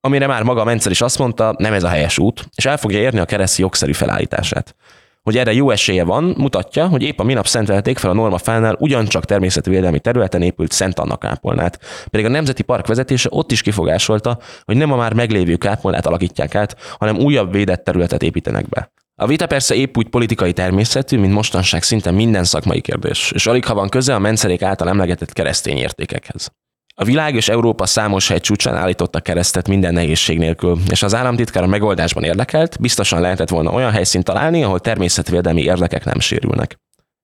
Amire 0.00 0.26
már 0.26 0.42
maga 0.42 0.64
Mencer 0.64 0.90
is 0.90 1.00
azt 1.00 1.18
mondta, 1.18 1.54
nem 1.58 1.72
ez 1.72 1.82
a 1.82 1.88
helyes 1.88 2.18
út, 2.18 2.48
és 2.54 2.66
el 2.66 2.76
fogja 2.76 2.98
érni 2.98 3.18
a 3.18 3.24
kereszt 3.24 3.58
jogszerű 3.58 3.92
felállítását. 3.92 4.74
Hogy 5.22 5.36
erre 5.36 5.52
jó 5.52 5.70
esélye 5.70 6.04
van, 6.04 6.34
mutatja, 6.36 6.86
hogy 6.86 7.02
épp 7.02 7.18
a 7.18 7.24
minap 7.24 7.46
szentelték 7.46 7.98
fel 7.98 8.10
a 8.10 8.14
Norma 8.14 8.38
Fánál 8.38 8.76
ugyancsak 8.78 9.24
természetvédelmi 9.24 10.00
területen 10.00 10.42
épült 10.42 10.72
Szent 10.72 10.98
Anna 10.98 11.16
kápolnát, 11.16 11.80
pedig 12.10 12.26
a 12.26 12.28
Nemzeti 12.28 12.62
Park 12.62 12.86
vezetése 12.86 13.28
ott 13.32 13.52
is 13.52 13.62
kifogásolta, 13.62 14.38
hogy 14.64 14.76
nem 14.76 14.92
a 14.92 14.96
már 14.96 15.12
meglévő 15.12 15.56
kápolnát 15.56 16.06
alakítják 16.06 16.54
át, 16.54 16.76
hanem 16.98 17.18
újabb 17.18 17.52
védett 17.52 17.84
területet 17.84 18.22
építenek 18.22 18.68
be. 18.68 18.90
A 19.20 19.26
vita 19.26 19.46
persze 19.46 19.74
épp 19.74 19.96
úgy 19.96 20.08
politikai 20.08 20.52
természetű, 20.52 21.18
mint 21.18 21.32
mostanság 21.32 21.82
szinte 21.82 22.10
minden 22.10 22.44
szakmai 22.44 22.80
kérdés, 22.80 23.30
és 23.34 23.46
alig 23.46 23.64
ha 23.64 23.74
van 23.74 23.88
köze 23.88 24.14
a 24.14 24.18
menszerék 24.18 24.62
által 24.62 24.88
emlegetett 24.88 25.32
keresztény 25.32 25.76
értékekhez. 25.76 26.52
A 26.94 27.04
világ 27.04 27.34
és 27.34 27.48
Európa 27.48 27.86
számos 27.86 28.28
hegy 28.28 28.40
csúcsán 28.40 28.74
állította 28.74 29.20
keresztet 29.20 29.68
minden 29.68 29.92
nehézség 29.92 30.38
nélkül, 30.38 30.78
és 30.90 31.02
az 31.02 31.14
államtitkár 31.14 31.62
a 31.62 31.66
megoldásban 31.66 32.24
érdekelt, 32.24 32.80
biztosan 32.80 33.20
lehetett 33.20 33.48
volna 33.48 33.70
olyan 33.70 33.90
helyszínt 33.90 34.24
találni, 34.24 34.62
ahol 34.62 34.80
természetvédelmi 34.80 35.62
érdekek 35.62 36.04
nem 36.04 36.20
sérülnek. 36.20 36.78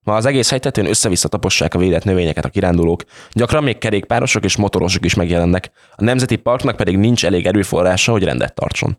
Ma 0.04 0.14
az 0.14 0.26
egész 0.26 0.50
hegytetőn 0.50 0.86
össze-vissza 0.86 1.28
tapossák 1.28 1.74
a 1.74 1.78
védett 1.78 2.04
növényeket 2.04 2.44
a 2.44 2.48
kirándulók, 2.48 3.02
gyakran 3.32 3.62
még 3.62 3.78
kerékpárosok 3.78 4.44
és 4.44 4.56
motorosok 4.56 5.04
is 5.04 5.14
megjelennek, 5.14 5.70
a 5.96 6.04
Nemzeti 6.04 6.36
Parknak 6.36 6.76
pedig 6.76 6.96
nincs 6.96 7.24
elég 7.24 7.46
erőforrása, 7.46 8.12
hogy 8.12 8.24
rendet 8.24 8.54
tartson. 8.54 8.96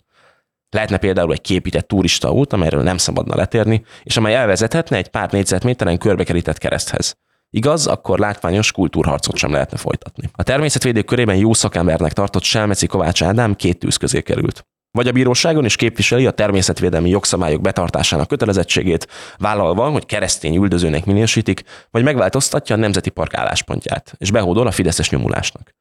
Lehetne 0.76 0.98
például 0.98 1.32
egy 1.32 1.42
képített 1.42 1.88
turista 1.88 2.32
út, 2.32 2.54
amelyről 2.54 2.84
nem 2.84 2.98
szabadna 2.98 3.36
letérni, 3.36 3.84
és 4.04 4.18
amely 4.18 4.36
elvezethetne 4.36 4.98
egy 4.98 5.08
pár 5.08 5.32
négyzetméteren 5.32 5.98
körbekerített 5.98 6.58
kereszthez. 6.58 7.18
Igaz, 7.50 7.88
akkor 7.88 8.20
látványos 8.20 8.72
kultúrharcot 8.72 9.36
sem 9.36 9.52
lehetne 9.52 9.78
folytatni. 9.78 10.30
A 10.34 10.44
természetvédők 10.44 11.06
körében 11.06 11.36
jó 11.36 11.54
szakembernek 11.54 12.14
tartott 12.14 12.44
Selmeci 12.44 12.88
Kovács 12.88 13.24
Ádám 13.24 13.56
két 13.56 13.80
tűz 13.80 13.98
közé 13.98 14.22
került. 14.22 14.66
Vagy 14.92 15.08
a 15.08 15.12
bíróságon 15.12 15.66
is 15.66 15.76
képviseli 15.76 16.26
a 16.26 16.32
természetvédelmi 16.32 17.10
jogszabályok 17.10 17.62
betartásának 17.62 18.28
kötelezettségét, 18.28 19.08
vállalva, 19.38 19.90
hogy 19.90 20.06
keresztény 20.06 20.56
üldözőnek 20.56 21.06
minősítik, 21.06 21.64
vagy 21.92 22.04
megváltoztatja 22.04 22.76
a 22.76 22.80
Nemzeti 22.80 23.10
Park 23.10 23.34
álláspontját, 23.34 24.14
és 24.18 24.32
behódol 24.32 24.68
a 24.68 24.72
fideszes 24.72 25.10
nyomulásnak. 25.10 25.76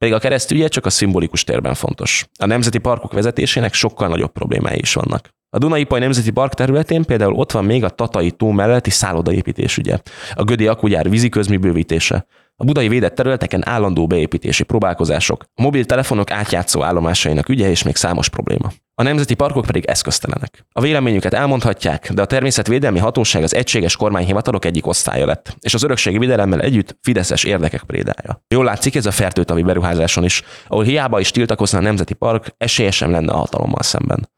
Pedig 0.00 0.14
a 0.14 0.18
keresztügye 0.18 0.68
csak 0.68 0.86
a 0.86 0.90
szimbolikus 0.90 1.44
térben 1.44 1.74
fontos. 1.74 2.26
A 2.38 2.46
nemzeti 2.46 2.78
parkok 2.78 3.12
vezetésének 3.12 3.74
sokkal 3.74 4.08
nagyobb 4.08 4.32
problémái 4.32 4.78
is 4.78 4.94
vannak. 4.94 5.28
A 5.50 5.58
Dunai 5.58 5.84
Paj 5.84 6.00
Nemzeti 6.00 6.30
Park 6.30 6.54
területén 6.54 7.04
például 7.04 7.32
ott 7.32 7.52
van 7.52 7.64
még 7.64 7.84
a 7.84 7.88
Tatai 7.88 8.30
tó 8.30 8.50
melletti 8.50 8.90
szállodaépítés 8.90 9.76
ügye, 9.76 9.98
a 10.34 10.44
Gödi 10.44 10.66
Akugyár 10.66 11.10
víziközmű 11.10 11.58
bővítése, 11.58 12.26
a 12.60 12.64
budai 12.64 12.88
védett 12.88 13.14
területeken 13.14 13.68
állandó 13.68 14.06
beépítési 14.06 14.62
próbálkozások, 14.62 15.44
a 15.54 15.62
mobiltelefonok 15.62 16.30
átjátszó 16.30 16.82
állomásainak 16.82 17.48
ügye 17.48 17.70
és 17.70 17.82
még 17.82 17.96
számos 17.96 18.28
probléma. 18.28 18.72
A 18.94 19.02
nemzeti 19.02 19.34
parkok 19.34 19.64
pedig 19.66 19.84
eszköztelenek. 19.84 20.64
A 20.72 20.80
véleményüket 20.80 21.34
elmondhatják, 21.34 22.12
de 22.12 22.22
a 22.22 22.26
természetvédelmi 22.26 22.98
hatóság 22.98 23.42
az 23.42 23.54
egységes 23.54 23.96
kormányhivatalok 23.96 24.64
egyik 24.64 24.86
osztálya 24.86 25.26
lett, 25.26 25.56
és 25.60 25.74
az 25.74 25.82
örökségi 25.82 26.18
védelemmel 26.18 26.60
együtt 26.60 26.98
fideszes 27.02 27.44
érdekek 27.44 27.82
prédája. 27.82 28.44
Jól 28.48 28.64
látszik 28.64 28.94
ez 28.94 29.06
a 29.06 29.10
fertőtavi 29.10 29.62
beruházáson 29.62 30.24
is, 30.24 30.42
ahol 30.68 30.84
hiába 30.84 31.20
is 31.20 31.30
tiltakozna 31.30 31.78
a 31.78 31.82
nemzeti 31.82 32.14
park, 32.14 32.54
esélyesen 32.58 33.10
lenne 33.10 33.32
a 33.32 33.36
hatalommal 33.36 33.82
szemben. 33.82 34.28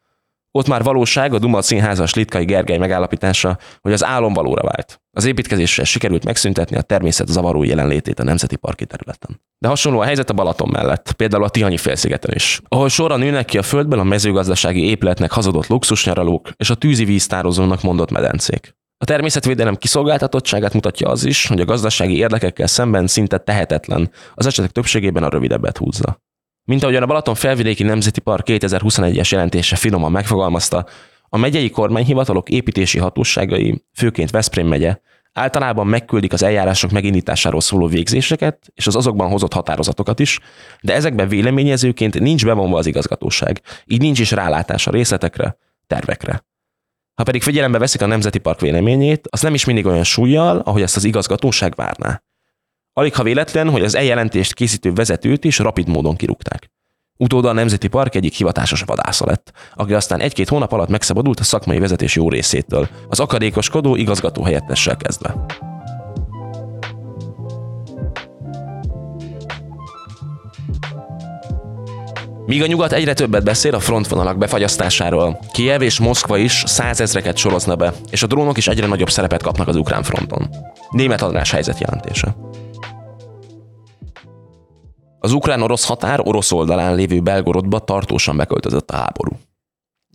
Ott 0.54 0.68
már 0.68 0.82
valóság 0.82 1.34
a 1.34 1.38
Duma 1.38 1.62
színházas 1.62 2.14
Litkai 2.14 2.44
Gergely 2.44 2.78
megállapítása, 2.78 3.58
hogy 3.80 3.92
az 3.92 4.04
álom 4.04 4.32
valóra 4.32 4.62
vált. 4.62 5.02
Az 5.10 5.24
építkezéssel 5.24 5.84
sikerült 5.84 6.24
megszüntetni 6.24 6.76
a 6.76 6.82
természet 6.82 7.28
zavaró 7.28 7.62
jelenlétét 7.62 8.20
a 8.20 8.24
nemzeti 8.24 8.56
parki 8.56 8.86
területen. 8.86 9.40
De 9.58 9.68
hasonló 9.68 10.00
a 10.00 10.04
helyzet 10.04 10.30
a 10.30 10.34
Balaton 10.34 10.68
mellett, 10.72 11.12
például 11.12 11.44
a 11.44 11.48
Tihanyi 11.48 11.76
félszigeten 11.76 12.34
is, 12.34 12.60
ahol 12.68 12.88
sorra 12.88 13.16
nőnek 13.16 13.44
ki 13.44 13.58
a 13.58 13.62
földből 13.62 13.98
a 13.98 14.04
mezőgazdasági 14.04 14.84
épületnek 14.88 15.30
hazudott 15.30 15.66
luxusnyaralók 15.66 16.48
és 16.56 16.70
a 16.70 16.74
tűzi 16.74 17.04
víztározónak 17.04 17.82
mondott 17.82 18.10
medencék. 18.10 18.74
A 18.98 19.04
természetvédelem 19.04 19.76
kiszolgáltatottságát 19.76 20.74
mutatja 20.74 21.08
az 21.08 21.24
is, 21.24 21.46
hogy 21.46 21.60
a 21.60 21.64
gazdasági 21.64 22.16
érdekekkel 22.16 22.66
szemben 22.66 23.06
szinte 23.06 23.38
tehetetlen, 23.38 24.10
az 24.34 24.46
esetek 24.46 24.70
többségében 24.70 25.22
a 25.22 25.28
rövidebbet 25.28 25.78
húzza. 25.78 26.20
Mint 26.72 26.84
ahogyan 26.84 27.02
a 27.02 27.06
Balaton 27.06 27.34
Felvidéki 27.34 27.82
Nemzeti 27.82 28.20
Park 28.20 28.46
2021-es 28.46 29.28
jelentése 29.28 29.76
finoman 29.76 30.12
megfogalmazta, 30.12 30.86
a 31.28 31.36
megyei 31.36 31.70
kormányhivatalok 31.70 32.48
építési 32.48 32.98
hatóságai, 32.98 33.84
főként 33.94 34.30
Veszprém 34.30 34.66
megye, 34.66 34.96
általában 35.32 35.86
megküldik 35.86 36.32
az 36.32 36.42
eljárások 36.42 36.90
megindításáról 36.90 37.60
szóló 37.60 37.86
végzéseket 37.86 38.72
és 38.74 38.86
az 38.86 38.96
azokban 38.96 39.30
hozott 39.30 39.52
határozatokat 39.52 40.20
is, 40.20 40.38
de 40.80 40.94
ezekben 40.94 41.28
véleményezőként 41.28 42.20
nincs 42.20 42.44
bevonva 42.44 42.78
az 42.78 42.86
igazgatóság, 42.86 43.60
így 43.84 44.00
nincs 44.00 44.18
is 44.18 44.30
rálátás 44.30 44.86
a 44.86 44.90
részletekre, 44.90 45.56
tervekre. 45.86 46.44
Ha 47.14 47.22
pedig 47.22 47.42
figyelembe 47.42 47.78
veszik 47.78 48.02
a 48.02 48.06
Nemzeti 48.06 48.38
Park 48.38 48.60
véleményét, 48.60 49.28
az 49.30 49.40
nem 49.40 49.54
is 49.54 49.64
mindig 49.64 49.86
olyan 49.86 50.04
súlyjal, 50.04 50.58
ahogy 50.58 50.82
ezt 50.82 50.96
az 50.96 51.04
igazgatóság 51.04 51.74
várná. 51.74 52.22
Alig 52.94 53.14
ha 53.14 53.22
véletlen, 53.22 53.70
hogy 53.70 53.82
az 53.82 53.94
eljelentést 53.94 54.54
készítő 54.54 54.92
vezetőt 54.92 55.44
is 55.44 55.58
rapid 55.58 55.88
módon 55.88 56.16
kirúgták. 56.16 56.70
Utóda 57.16 57.48
a 57.48 57.52
Nemzeti 57.52 57.88
Park 57.88 58.14
egyik 58.14 58.34
hivatásos 58.34 58.82
vadásza 58.86 59.26
lett, 59.26 59.52
aki 59.74 59.94
aztán 59.94 60.20
egy-két 60.20 60.48
hónap 60.48 60.72
alatt 60.72 60.88
megszabadult 60.88 61.40
a 61.40 61.44
szakmai 61.44 61.78
vezetés 61.78 62.16
jó 62.16 62.28
részétől, 62.28 62.88
az 63.08 63.20
akadékoskodó 63.20 63.96
igazgató 63.96 64.42
helyettessel 64.42 64.96
kezdve. 64.96 65.44
Míg 72.46 72.62
a 72.62 72.66
nyugat 72.66 72.92
egyre 72.92 73.12
többet 73.12 73.44
beszél 73.44 73.74
a 73.74 73.80
frontvonalak 73.80 74.38
befagyasztásáról, 74.38 75.38
Kiev 75.52 75.82
és 75.82 75.98
Moszkva 75.98 76.36
is 76.36 76.62
százezreket 76.66 77.36
sorozna 77.36 77.76
be, 77.76 77.92
és 78.10 78.22
a 78.22 78.26
drónok 78.26 78.56
is 78.56 78.68
egyre 78.68 78.86
nagyobb 78.86 79.10
szerepet 79.10 79.42
kapnak 79.42 79.68
az 79.68 79.76
ukrán 79.76 80.02
fronton. 80.02 80.48
Német 80.90 81.22
András 81.22 81.50
helyzet 81.50 81.80
jelentése. 81.80 82.34
Az 85.24 85.32
ukrán-orosz 85.32 85.86
határ 85.86 86.20
orosz 86.22 86.52
oldalán 86.52 86.94
lévő 86.94 87.20
Belgorodba 87.20 87.78
tartósan 87.78 88.36
beköltözött 88.36 88.90
a 88.90 88.96
háború. 88.96 89.32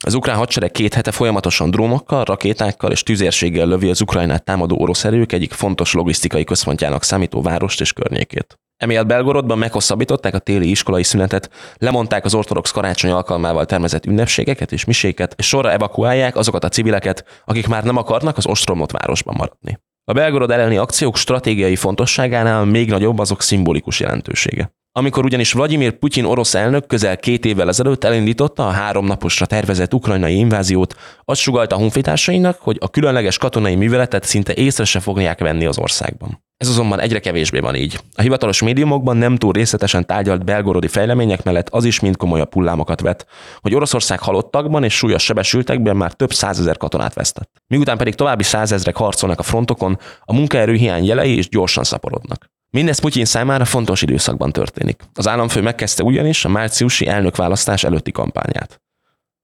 Az 0.04 0.13
ukrán 0.13 0.38
hadsereg 0.38 0.72
két 0.72 0.93
hete 0.93 1.12
folyamatosan 1.12 1.72
drónokkal, 1.72 2.24
rakétákkal 2.24 2.91
és 2.91 3.04
tüzérséggel 3.04 3.67
lövi 3.67 3.89
az 3.89 4.02
Ukrajnát 4.02 4.43
támadó 4.43 4.80
orosz 4.80 5.04
erők 5.04 5.32
egyik 5.32 5.52
fontos 5.52 5.93
logisztikai 5.93 6.43
központjának 6.43 7.04
számító 7.04 7.41
várost 7.41 7.82
és 7.82 7.93
környékét. 7.93 8.60
Emiatt 8.78 9.06
Belgorodban 9.06 9.58
meghosszabbították 9.58 10.34
a 10.34 10.39
téli 10.39 10.70
iskolai 10.70 11.04
szünetet, 11.04 11.50
lemondták 11.78 12.26
az 12.26 12.34
ortodox 12.34 12.72
karácsony 12.72 13.12
alkalmával 13.12 13.65
termezett 13.65 14.06
ünnepségeket 14.06 14.72
és 14.72 14.86
miséket, 14.86 15.34
és 15.38 15.48
sorra 15.48 15.72
evakuálják 15.72 16.36
azokat 16.36 16.63
a 16.63 16.70
civileket, 16.70 17.26
akik 17.46 17.67
már 17.67 17.84
nem 17.84 17.98
akarnak 17.98 18.38
az 18.38 18.48
ostromlott 18.48 18.91
városban 18.91 19.36
maradni. 19.38 19.80
A 20.04 20.13
Belgorod 20.13 20.52
elleni 20.52 20.78
akciók 20.78 21.17
stratégiai 21.17 21.76
fontosságánál 21.76 22.65
még 22.65 22.89
nagyobb 22.89 23.20
azok 23.20 23.41
szimbolikus 23.41 24.00
jelentősége. 24.00 24.76
Amikor 24.97 25.25
ugyanis 25.25 25.51
Vladimir 25.51 25.91
Putyin 25.91 26.25
orosz 26.25 26.53
elnök 26.53 26.88
közel 26.88 27.17
két 27.17 27.45
évvel 27.45 27.67
ezelőtt 27.67 28.03
elindította 28.03 28.67
a 28.67 28.71
három 28.71 29.05
naposra 29.05 29.45
tervezett 29.45 29.93
ukrajnai 29.93 30.38
inváziót, 30.38 30.95
azt 31.25 31.41
sugalta 31.41 31.75
honfitársainak, 31.75 32.57
hogy 32.60 32.77
a 32.79 32.89
különleges 32.89 33.38
katonai 33.38 33.75
műveletet 33.75 34.23
szinte 34.23 34.53
észre 34.53 34.83
se 34.83 34.99
fogják 34.99 35.39
venni 35.39 35.65
az 35.65 35.79
országban. 35.79 36.43
Ez 36.57 36.69
azonban 36.69 36.99
egyre 36.99 37.19
kevésbé 37.19 37.60
van 37.60 37.75
így. 37.75 37.99
A 38.15 38.21
hivatalos 38.21 38.62
médiumokban 38.62 39.17
nem 39.17 39.36
túl 39.36 39.51
részletesen 39.51 40.05
tárgyalt 40.05 40.45
belgorodi 40.45 40.88
fejlemények 40.88 41.43
mellett 41.43 41.69
az 41.69 41.86
is 41.86 41.99
mind 41.99 42.17
komolyabb 42.17 42.53
hullámokat 42.53 43.01
vet, 43.01 43.27
hogy 43.62 43.75
Oroszország 43.75 44.19
halottakban 44.19 44.83
és 44.83 44.93
súlyos 44.93 45.23
sebesültekben 45.23 45.95
már 45.95 46.13
több 46.13 46.33
százezer 46.33 46.77
katonát 46.77 47.13
vesztett. 47.13 47.51
Miután 47.67 47.97
pedig 47.97 48.15
további 48.15 48.43
százezrek 48.43 48.95
harcolnak 48.95 49.39
a 49.39 49.43
frontokon, 49.43 49.99
a 50.21 50.33
munkaerőhiány 50.33 51.05
jelei 51.05 51.38
is 51.38 51.49
gyorsan 51.49 51.83
szaporodnak. 51.83 52.55
Mindez 52.69 52.99
Putyin 52.99 53.25
számára 53.25 53.65
fontos 53.65 54.01
időszakban 54.01 54.51
történik. 54.51 55.01
Az 55.13 55.27
államfő 55.27 55.62
megkezdte 55.62 56.03
ugyanis 56.03 56.45
a 56.45 56.49
márciusi 56.49 57.08
elnökválasztás 57.08 57.84
előtti 57.84 58.12
kampányát. 58.12 58.82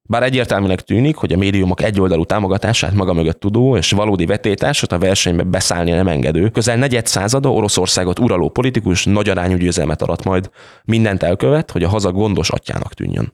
Bár 0.09 0.23
egyértelműnek 0.23 0.81
tűnik, 0.81 1.15
hogy 1.15 1.33
a 1.33 1.37
médiumok 1.37 1.81
egyoldalú 1.81 2.25
támogatását 2.25 2.93
maga 2.93 3.13
mögött 3.13 3.39
tudó 3.39 3.77
és 3.77 3.91
valódi 3.91 4.25
vetétársat 4.25 4.91
a 4.91 4.97
versenybe 4.97 5.43
beszállni 5.43 5.91
nem 5.91 6.07
engedő, 6.07 6.49
közel 6.49 6.77
negyed 6.77 7.07
százada 7.07 7.51
Oroszországot 7.51 8.19
uraló 8.19 8.49
politikus 8.49 9.05
nagy 9.05 9.29
arányú 9.29 9.57
győzelmet 9.57 10.01
arat 10.01 10.23
majd, 10.23 10.49
mindent 10.83 11.23
elkövet, 11.23 11.71
hogy 11.71 11.83
a 11.83 11.89
haza 11.89 12.11
gondos 12.11 12.49
atyának 12.49 12.93
tűnjön. 12.93 13.33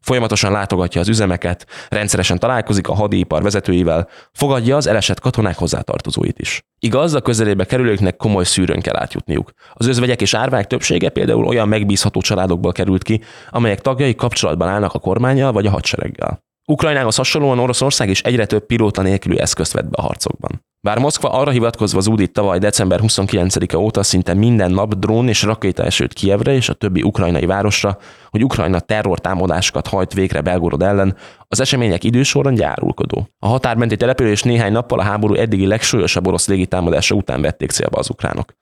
Folyamatosan 0.00 0.52
látogatja 0.52 1.00
az 1.00 1.08
üzemeket, 1.08 1.66
rendszeresen 1.88 2.38
találkozik 2.38 2.88
a 2.88 2.94
hadipar 2.94 3.42
vezetőivel, 3.42 4.08
fogadja 4.32 4.76
az 4.76 4.86
elesett 4.86 5.20
katonák 5.20 5.56
hozzátartozóit 5.56 6.38
is. 6.38 6.62
Igaz, 6.78 7.14
a 7.14 7.20
közelébe 7.20 7.64
kerülőknek 7.64 8.16
komoly 8.16 8.44
szűrőn 8.44 8.80
kell 8.80 8.96
átjutniuk. 8.96 9.50
Az 9.72 9.86
özvegyek 9.86 10.20
és 10.20 10.34
árvák 10.34 10.66
többsége 10.66 11.08
például 11.08 11.46
olyan 11.46 11.68
megbízható 11.68 12.20
családokból 12.20 12.72
került 12.72 13.02
ki, 13.02 13.20
amelyek 13.50 13.80
tagjai 13.80 14.14
kapcsolatban 14.14 14.68
állnak 14.68 14.94
a 14.94 14.98
kormányjal 14.98 15.52
vagy 15.52 15.66
a 15.66 15.70
hadsereggel. 15.70 16.46
Ukrajnához 16.66 17.16
hasonlóan 17.16 17.58
Oroszország 17.58 18.08
is 18.08 18.22
egyre 18.22 18.46
több 18.46 18.66
pilóta 18.66 19.02
nélküli 19.02 19.38
eszközt 19.38 19.72
vett 19.72 19.90
be 19.90 19.96
a 19.96 20.02
harcokban. 20.02 20.66
Bár 20.80 20.98
Moszkva 20.98 21.30
arra 21.30 21.50
hivatkozva 21.50 22.00
zúdít 22.00 22.32
tavaly 22.32 22.58
december 22.58 23.00
29-e 23.02 23.78
óta 23.78 24.02
szinte 24.02 24.34
minden 24.34 24.70
nap 24.70 24.94
drón 24.94 25.28
és 25.28 25.42
rakéta 25.42 25.84
esőt 25.84 26.12
Kievre 26.12 26.52
és 26.52 26.68
a 26.68 26.72
többi 26.72 27.02
ukrajnai 27.02 27.46
városra, 27.46 27.98
hogy 28.30 28.44
Ukrajna 28.44 28.80
terrortámadásokat 28.80 29.86
hajt 29.86 30.12
végre 30.12 30.40
Belgorod 30.40 30.82
ellen, 30.82 31.16
az 31.48 31.60
események 31.60 32.04
idősoron 32.04 32.54
gyárulkodó. 32.54 33.28
A 33.38 33.46
határmenti 33.46 33.96
település 33.96 34.42
néhány 34.42 34.72
nappal 34.72 34.98
a 34.98 35.02
háború 35.02 35.34
eddigi 35.34 35.66
legsúlyosabb 35.66 36.26
orosz 36.26 36.48
légitámadása 36.48 37.14
után 37.14 37.40
vették 37.40 37.70
célba 37.70 37.98
az 37.98 38.10
ukránok. 38.10 38.52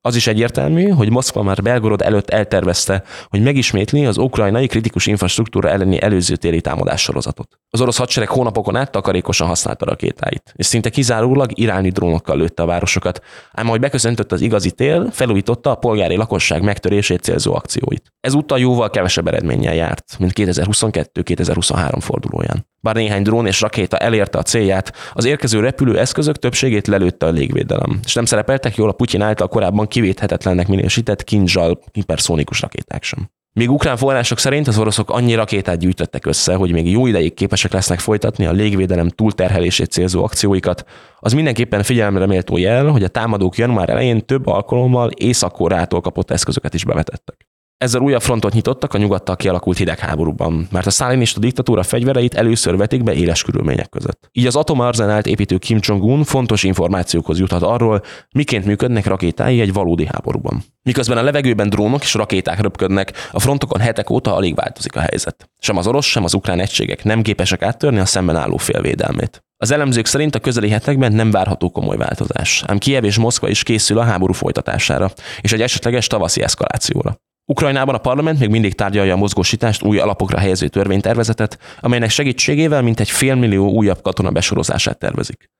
Az 0.00 0.16
is 0.16 0.26
egyértelmű, 0.26 0.88
hogy 0.88 1.10
Moszkva 1.10 1.42
már 1.42 1.62
Belgorod 1.62 2.02
előtt 2.02 2.30
eltervezte, 2.30 3.02
hogy 3.28 3.42
megismétli 3.42 4.06
az 4.06 4.16
ukrajnai 4.16 4.66
kritikus 4.66 5.06
infrastruktúra 5.06 5.68
elleni 5.68 6.02
előző 6.02 6.36
téli 6.36 6.60
támadás 6.60 7.02
sorozatot. 7.02 7.58
Az 7.70 7.80
orosz 7.80 7.96
hadsereg 7.96 8.28
hónapokon 8.28 8.76
át 8.76 8.90
takarékosan 8.90 9.48
használta 9.48 9.84
rakétáit, 9.84 10.52
és 10.56 10.66
szinte 10.66 10.90
kizárólag 10.90 11.58
iráni 11.58 11.90
drónokkal 11.90 12.36
lőtte 12.36 12.62
a 12.62 12.66
városokat, 12.66 13.22
ám 13.52 13.66
ahogy 13.66 13.80
beköszöntött 13.80 14.32
az 14.32 14.40
igazi 14.40 14.70
tél, 14.70 15.10
felújította 15.12 15.70
a 15.70 15.74
polgári 15.74 16.16
lakosság 16.16 16.62
megtörését 16.62 17.22
célzó 17.22 17.54
akcióit. 17.54 18.12
Ezúttal 18.20 18.58
jóval 18.58 18.90
kevesebb 18.90 19.26
eredménnyel 19.26 19.74
járt, 19.74 20.16
mint 20.18 20.32
2022-2023 20.34 21.98
fordulóján. 22.00 22.66
Bár 22.80 22.94
néhány 22.94 23.22
drón 23.22 23.46
és 23.46 23.60
rakéta 23.60 23.96
elérte 23.96 24.38
a 24.38 24.42
célját, 24.42 24.92
az 25.12 25.24
érkező 25.24 25.60
repülő 25.60 25.98
eszközök 25.98 26.36
többségét 26.36 26.86
lelőtte 26.86 27.26
a 27.26 27.30
légvédelem, 27.30 28.00
és 28.04 28.14
nem 28.14 28.24
szerepeltek 28.24 28.76
jól 28.76 28.88
a 28.88 28.92
Putyin 28.92 29.22
által 29.22 29.48
korábban 29.48 29.87
kivéthetetlennek 29.88 30.68
minősített 30.68 31.24
Kinzsal 31.24 31.80
hiperszónikus 31.92 32.60
rakéták 32.60 33.02
sem. 33.02 33.30
Még 33.52 33.70
ukrán 33.70 33.96
források 33.96 34.38
szerint 34.38 34.68
az 34.68 34.78
oroszok 34.78 35.10
annyi 35.10 35.34
rakétát 35.34 35.78
gyűjtöttek 35.78 36.26
össze, 36.26 36.54
hogy 36.54 36.72
még 36.72 36.90
jó 36.90 37.06
ideig 37.06 37.34
képesek 37.34 37.72
lesznek 37.72 37.98
folytatni 37.98 38.46
a 38.46 38.52
légvédelem 38.52 39.08
túlterhelését 39.08 39.90
célzó 39.90 40.24
akcióikat, 40.24 40.84
az 41.18 41.32
mindenképpen 41.32 41.82
figyelemre 41.82 42.26
méltó 42.26 42.56
jel, 42.56 42.86
hogy 42.86 43.02
a 43.02 43.08
támadók 43.08 43.56
január 43.56 43.88
elején 43.88 44.26
több 44.26 44.46
alkalommal 44.46 45.10
észak 45.10 45.56
kapott 45.88 46.30
eszközöket 46.30 46.74
is 46.74 46.84
bevetettek. 46.84 47.47
Ezzel 47.78 48.00
újabb 48.00 48.22
frontot 48.22 48.52
nyitottak 48.52 48.94
a 48.94 48.98
nyugattal 48.98 49.36
kialakult 49.36 49.76
hidegháborúban, 49.76 50.68
mert 50.70 50.86
a 50.86 50.90
szállinista 50.90 51.40
diktatúra 51.40 51.82
fegyvereit 51.82 52.34
először 52.34 52.76
vetik 52.76 53.02
be 53.02 53.14
éles 53.14 53.42
körülmények 53.42 53.88
között. 53.88 54.28
Így 54.32 54.46
az 54.46 54.56
atomarzenált 54.56 55.26
építő 55.26 55.58
Kim 55.58 55.78
Jong-un 55.80 56.24
fontos 56.24 56.62
információkhoz 56.62 57.38
juthat 57.38 57.62
arról, 57.62 58.02
miként 58.34 58.64
működnek 58.64 59.06
rakétái 59.06 59.60
egy 59.60 59.72
valódi 59.72 60.06
háborúban. 60.06 60.64
Miközben 60.82 61.18
a 61.18 61.22
levegőben 61.22 61.68
drónok 61.68 62.02
és 62.02 62.14
rakéták 62.14 62.60
röpködnek, 62.60 63.12
a 63.32 63.40
frontokon 63.40 63.80
hetek 63.80 64.10
óta 64.10 64.34
alig 64.34 64.54
változik 64.54 64.96
a 64.96 65.00
helyzet. 65.00 65.50
Sem 65.58 65.76
az 65.76 65.86
orosz, 65.86 66.06
sem 66.06 66.24
az 66.24 66.34
ukrán 66.34 66.60
egységek 66.60 67.04
nem 67.04 67.22
képesek 67.22 67.62
áttörni 67.62 67.98
a 67.98 68.06
szemben 68.06 68.36
álló 68.36 68.56
félvédelmét. 68.56 69.44
Az 69.56 69.70
elemzők 69.70 70.06
szerint 70.06 70.34
a 70.34 70.40
közeli 70.40 70.68
hetekben 70.68 71.12
nem 71.12 71.30
várható 71.30 71.70
komoly 71.70 71.96
változás, 71.96 72.62
ám 72.66 72.78
Kiev 72.78 73.04
és 73.04 73.16
Moszkva 73.16 73.48
is 73.48 73.62
készül 73.62 73.98
a 73.98 74.04
háború 74.04 74.32
folytatására 74.32 75.10
és 75.40 75.52
egy 75.52 75.62
esetleges 75.62 76.06
tavaszi 76.06 76.42
eszkalációra. 76.42 77.18
Ukrajnában 77.50 77.94
a 77.94 77.98
parlament 77.98 78.38
még 78.38 78.48
mindig 78.48 78.74
tárgyalja 78.74 79.14
a 79.14 79.16
mozgósítást 79.16 79.82
új 79.82 79.98
alapokra 79.98 80.38
helyező 80.38 80.68
törvénytervezetet, 80.68 81.58
amelynek 81.80 82.10
segítségével 82.10 82.82
mintegy 82.82 83.10
félmillió 83.10 83.70
újabb 83.70 84.02
katona 84.02 84.30
besorozását 84.30 84.98
tervezik. 84.98 85.50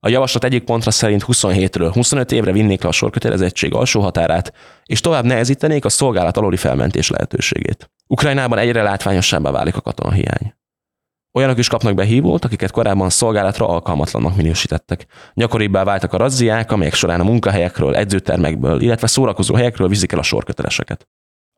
A 0.00 0.08
javaslat 0.08 0.44
egyik 0.44 0.64
pontra 0.64 0.90
szerint 0.90 1.24
27-ről 1.26 1.90
25 1.92 2.32
évre 2.32 2.52
vinnék 2.52 2.82
le 2.82 2.88
a 2.88 2.92
sorkötelezettség 2.92 3.74
alsó 3.74 4.00
határát, 4.00 4.52
és 4.84 5.00
tovább 5.00 5.24
nehezítenék 5.24 5.84
a 5.84 5.88
szolgálat 5.88 6.36
aluli 6.36 6.56
felmentés 6.56 7.10
lehetőségét. 7.10 7.90
Ukrajnában 8.06 8.58
egyre 8.58 8.82
látványosabbá 8.82 9.50
válik 9.50 9.76
a 9.76 9.80
katonahiány. 9.80 10.54
Olyanok 11.32 11.58
is 11.58 11.68
kapnak 11.68 11.94
behívót, 11.94 12.44
akiket 12.44 12.70
korábban 12.70 13.10
szolgálatra 13.10 13.68
alkalmatlannak 13.68 14.36
minősítettek. 14.36 15.06
Gyakoribbá 15.34 15.84
váltak 15.84 16.12
a 16.12 16.16
razziák, 16.16 16.72
amelyek 16.72 16.94
során 16.94 17.20
a 17.20 17.24
munkahelyekről, 17.24 17.96
edzőtermekből, 17.96 18.80
illetve 18.80 19.06
szórakozó 19.06 19.54
helyekről 19.54 19.88
viszik 19.88 20.12
el 20.12 20.18
a 20.18 20.22
sorköteleseket. 20.22 21.08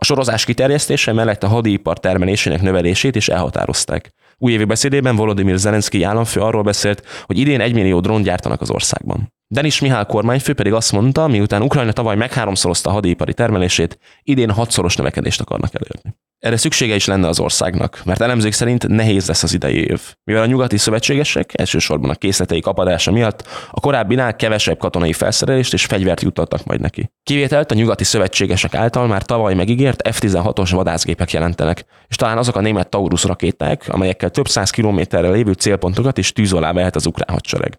A 0.00 0.04
sorozás 0.04 0.44
kiterjesztése 0.44 1.12
mellett 1.12 1.42
a 1.42 1.48
hadipar 1.48 1.98
termelésének 1.98 2.62
növelését 2.62 3.16
is 3.16 3.28
elhatározták. 3.28 4.12
Újévi 4.38 4.64
beszédében 4.64 5.16
Volodymyr 5.16 5.56
Zelenszky 5.56 6.02
államfő 6.02 6.40
arról 6.40 6.62
beszélt, 6.62 7.06
hogy 7.24 7.38
idén 7.38 7.60
egy 7.60 7.74
millió 7.74 8.00
drón 8.00 8.22
gyártanak 8.22 8.60
az 8.60 8.70
országban. 8.70 9.32
Denis 9.48 9.80
Mihály 9.80 10.04
kormányfő 10.06 10.54
pedig 10.54 10.72
azt 10.72 10.92
mondta, 10.92 11.26
miután 11.26 11.62
Ukrajna 11.62 11.92
tavaly 11.92 12.16
megháromszorozta 12.16 12.90
a 12.90 12.92
hadipari 12.92 13.34
termelését, 13.34 13.98
idén 14.22 14.50
hatszoros 14.50 14.96
növekedést 14.96 15.40
akarnak 15.40 15.74
elérni. 15.74 16.14
Erre 16.40 16.56
szüksége 16.56 16.94
is 16.94 17.06
lenne 17.06 17.28
az 17.28 17.40
országnak, 17.40 18.02
mert 18.04 18.20
elemzők 18.20 18.52
szerint 18.52 18.88
nehéz 18.88 19.26
lesz 19.26 19.42
az 19.42 19.54
idei 19.54 19.76
év. 19.76 20.14
Mivel 20.24 20.42
a 20.42 20.46
nyugati 20.46 20.76
szövetségesek, 20.76 21.58
elsősorban 21.58 22.10
a 22.10 22.14
készletei 22.14 22.60
kapadása 22.60 23.10
miatt, 23.10 23.48
a 23.70 23.80
korábbinál 23.80 24.36
kevesebb 24.36 24.78
katonai 24.78 25.12
felszerelést 25.12 25.72
és 25.72 25.84
fegyvert 25.84 26.22
juttattak 26.22 26.64
majd 26.64 26.80
neki. 26.80 27.12
Kivételt 27.22 27.70
a 27.70 27.74
nyugati 27.74 28.04
szövetségesek 28.04 28.74
által 28.74 29.06
már 29.06 29.22
tavaly 29.22 29.54
megígért 29.54 30.08
F-16-os 30.08 30.70
vadászgépek 30.70 31.30
jelentenek, 31.30 31.84
és 32.08 32.16
talán 32.16 32.38
azok 32.38 32.56
a 32.56 32.60
német 32.60 32.88
Taurus 32.88 33.24
rakéták, 33.24 33.88
amelyekkel 33.88 34.30
több 34.30 34.48
száz 34.48 34.70
kilométerre 34.70 35.30
lévő 35.30 35.52
célpontokat 35.52 36.18
is 36.18 36.32
tűz 36.32 36.52
alá 36.52 36.72
vehet 36.72 36.96
az 36.96 37.06
ukrán 37.06 37.28
hadsereg. 37.36 37.78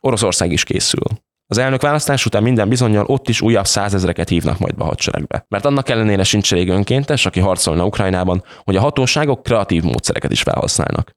Oroszország 0.00 0.52
is 0.52 0.64
készül. 0.64 1.02
Az 1.50 1.58
elnök 1.58 1.82
választás 1.82 2.26
után 2.26 2.42
minden 2.42 2.68
bizonyal 2.68 3.04
ott 3.06 3.28
is 3.28 3.40
újabb 3.40 3.66
százezreket 3.66 4.28
hívnak 4.28 4.58
majd 4.58 4.74
be 4.74 4.84
a 4.84 4.86
hadseregbe. 4.86 5.44
Mert 5.48 5.64
annak 5.64 5.88
ellenére 5.88 6.22
sincs 6.22 6.52
elég 6.52 6.68
önkéntes, 6.68 7.26
aki 7.26 7.40
harcolna 7.40 7.84
Ukrajnában, 7.84 8.42
hogy 8.64 8.76
a 8.76 8.80
hatóságok 8.80 9.42
kreatív 9.42 9.82
módszereket 9.82 10.32
is 10.32 10.42
felhasználnak. 10.42 11.10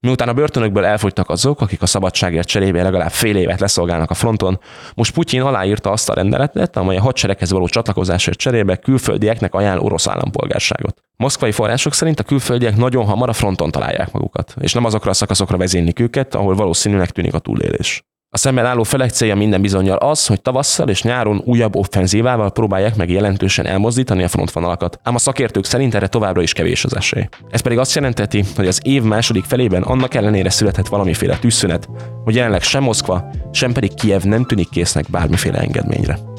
Miután 0.00 0.28
a 0.28 0.32
börtönökből 0.32 0.84
elfogytak 0.84 1.30
azok, 1.30 1.60
akik 1.60 1.82
a 1.82 1.86
szabadságért 1.86 2.48
cserébe 2.48 2.82
legalább 2.82 3.10
fél 3.10 3.36
évet 3.36 3.60
leszolgálnak 3.60 4.10
a 4.10 4.14
fronton, 4.14 4.60
most 4.94 5.14
Putyin 5.14 5.40
aláírta 5.40 5.90
azt 5.90 6.08
a 6.08 6.14
rendeletet, 6.14 6.76
amely 6.76 6.96
a 6.96 7.02
hadsereghez 7.02 7.50
való 7.50 7.66
csatlakozásért 7.66 8.38
cserébe 8.38 8.76
külföldieknek 8.76 9.54
ajánl 9.54 9.80
orosz 9.80 10.08
állampolgárságot. 10.08 11.00
Moszkvai 11.16 11.52
források 11.52 11.92
szerint 11.92 12.20
a 12.20 12.22
külföldiek 12.22 12.76
nagyon 12.76 13.04
hamar 13.04 13.28
a 13.28 13.32
fronton 13.32 13.70
találják 13.70 14.12
magukat, 14.12 14.54
és 14.60 14.72
nem 14.72 14.84
azokra 14.84 15.10
a 15.10 15.14
szakaszokra 15.14 15.56
vezénylik 15.56 16.00
őket, 16.00 16.34
ahol 16.34 16.54
valószínűnek 16.54 17.10
tűnik 17.10 17.34
a 17.34 17.38
túlélés. 17.38 18.02
A 18.34 18.38
szemben 18.38 18.66
álló 18.66 18.82
felek 18.82 19.10
célja 19.10 19.34
minden 19.34 19.60
bizonyal 19.60 19.96
az, 19.96 20.26
hogy 20.26 20.42
tavasszal 20.42 20.88
és 20.88 21.02
nyáron 21.02 21.42
újabb 21.44 21.76
offenzívával 21.76 22.52
próbálják 22.52 22.96
meg 22.96 23.10
jelentősen 23.10 23.66
elmozdítani 23.66 24.22
a 24.22 24.28
frontvonalakat, 24.28 25.00
ám 25.02 25.14
a 25.14 25.18
szakértők 25.18 25.64
szerint 25.64 25.94
erre 25.94 26.06
továbbra 26.06 26.42
is 26.42 26.52
kevés 26.52 26.84
az 26.84 26.96
esély. 26.96 27.28
Ez 27.50 27.60
pedig 27.60 27.78
azt 27.78 27.94
jelenteti, 27.94 28.44
hogy 28.56 28.66
az 28.66 28.80
év 28.82 29.02
második 29.02 29.44
felében 29.44 29.82
annak 29.82 30.14
ellenére 30.14 30.50
születhet 30.50 30.88
valamiféle 30.88 31.38
tűzszünet, 31.38 31.88
hogy 32.24 32.34
jelenleg 32.34 32.62
sem 32.62 32.82
Moszkva, 32.82 33.30
sem 33.50 33.72
pedig 33.72 33.94
Kiev 33.94 34.22
nem 34.22 34.44
tűnik 34.44 34.68
késznek 34.68 35.04
bármiféle 35.10 35.58
engedményre. 35.58 36.31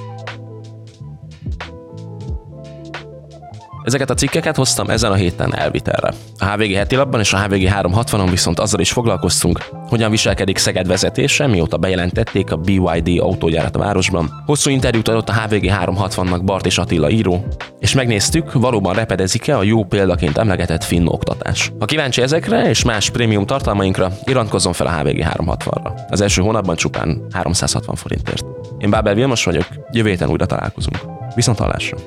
Ezeket 3.83 4.09
a 4.09 4.13
cikkeket 4.13 4.55
hoztam 4.55 4.89
ezen 4.89 5.11
a 5.11 5.15
héten 5.15 5.55
elvitelre. 5.55 6.13
A 6.37 6.45
HVG 6.45 6.73
heti 6.73 6.95
lapban 6.95 7.19
és 7.19 7.33
a 7.33 7.41
HVG 7.41 7.69
360-on 7.71 8.27
viszont 8.29 8.59
azzal 8.59 8.79
is 8.79 8.91
foglalkoztunk, 8.91 9.65
hogyan 9.87 10.11
viselkedik 10.11 10.57
Szeged 10.57 10.87
vezetése, 10.87 11.47
mióta 11.47 11.77
bejelentették 11.77 12.51
a 12.51 12.55
BYD 12.55 13.19
autógyárat 13.19 13.75
a 13.75 13.79
városban. 13.79 14.43
Hosszú 14.45 14.69
interjút 14.69 15.07
adott 15.07 15.29
a 15.29 15.33
HVG 15.33 15.71
360-nak 15.85 16.41
Bart 16.43 16.65
és 16.65 16.77
Attila 16.77 17.09
író, 17.09 17.45
és 17.79 17.93
megnéztük, 17.93 18.53
valóban 18.53 18.93
repedezik-e 18.93 19.57
a 19.57 19.63
jó 19.63 19.83
példaként 19.83 20.37
emlegetett 20.37 20.83
finn 20.83 21.07
oktatás. 21.07 21.71
Ha 21.79 21.85
kíváncsi 21.85 22.21
ezekre 22.21 22.69
és 22.69 22.83
más 22.83 23.09
prémium 23.09 23.45
tartalmainkra, 23.45 24.11
iratkozzon 24.25 24.73
fel 24.73 24.87
a 24.87 24.91
HVG 24.91 25.25
360-ra. 25.37 25.91
Az 26.09 26.21
első 26.21 26.41
hónapban 26.41 26.75
csupán 26.75 27.21
360 27.31 27.95
forintért. 27.95 28.45
Én 28.77 28.89
Bábel 28.89 29.13
Vilmos 29.13 29.43
vagyok, 29.43 29.65
jövő 29.91 30.09
héten 30.09 30.29
újra 30.29 30.45
találkozunk. 30.45 30.97
Viszont 31.35 31.57
hallásra! 31.57 31.97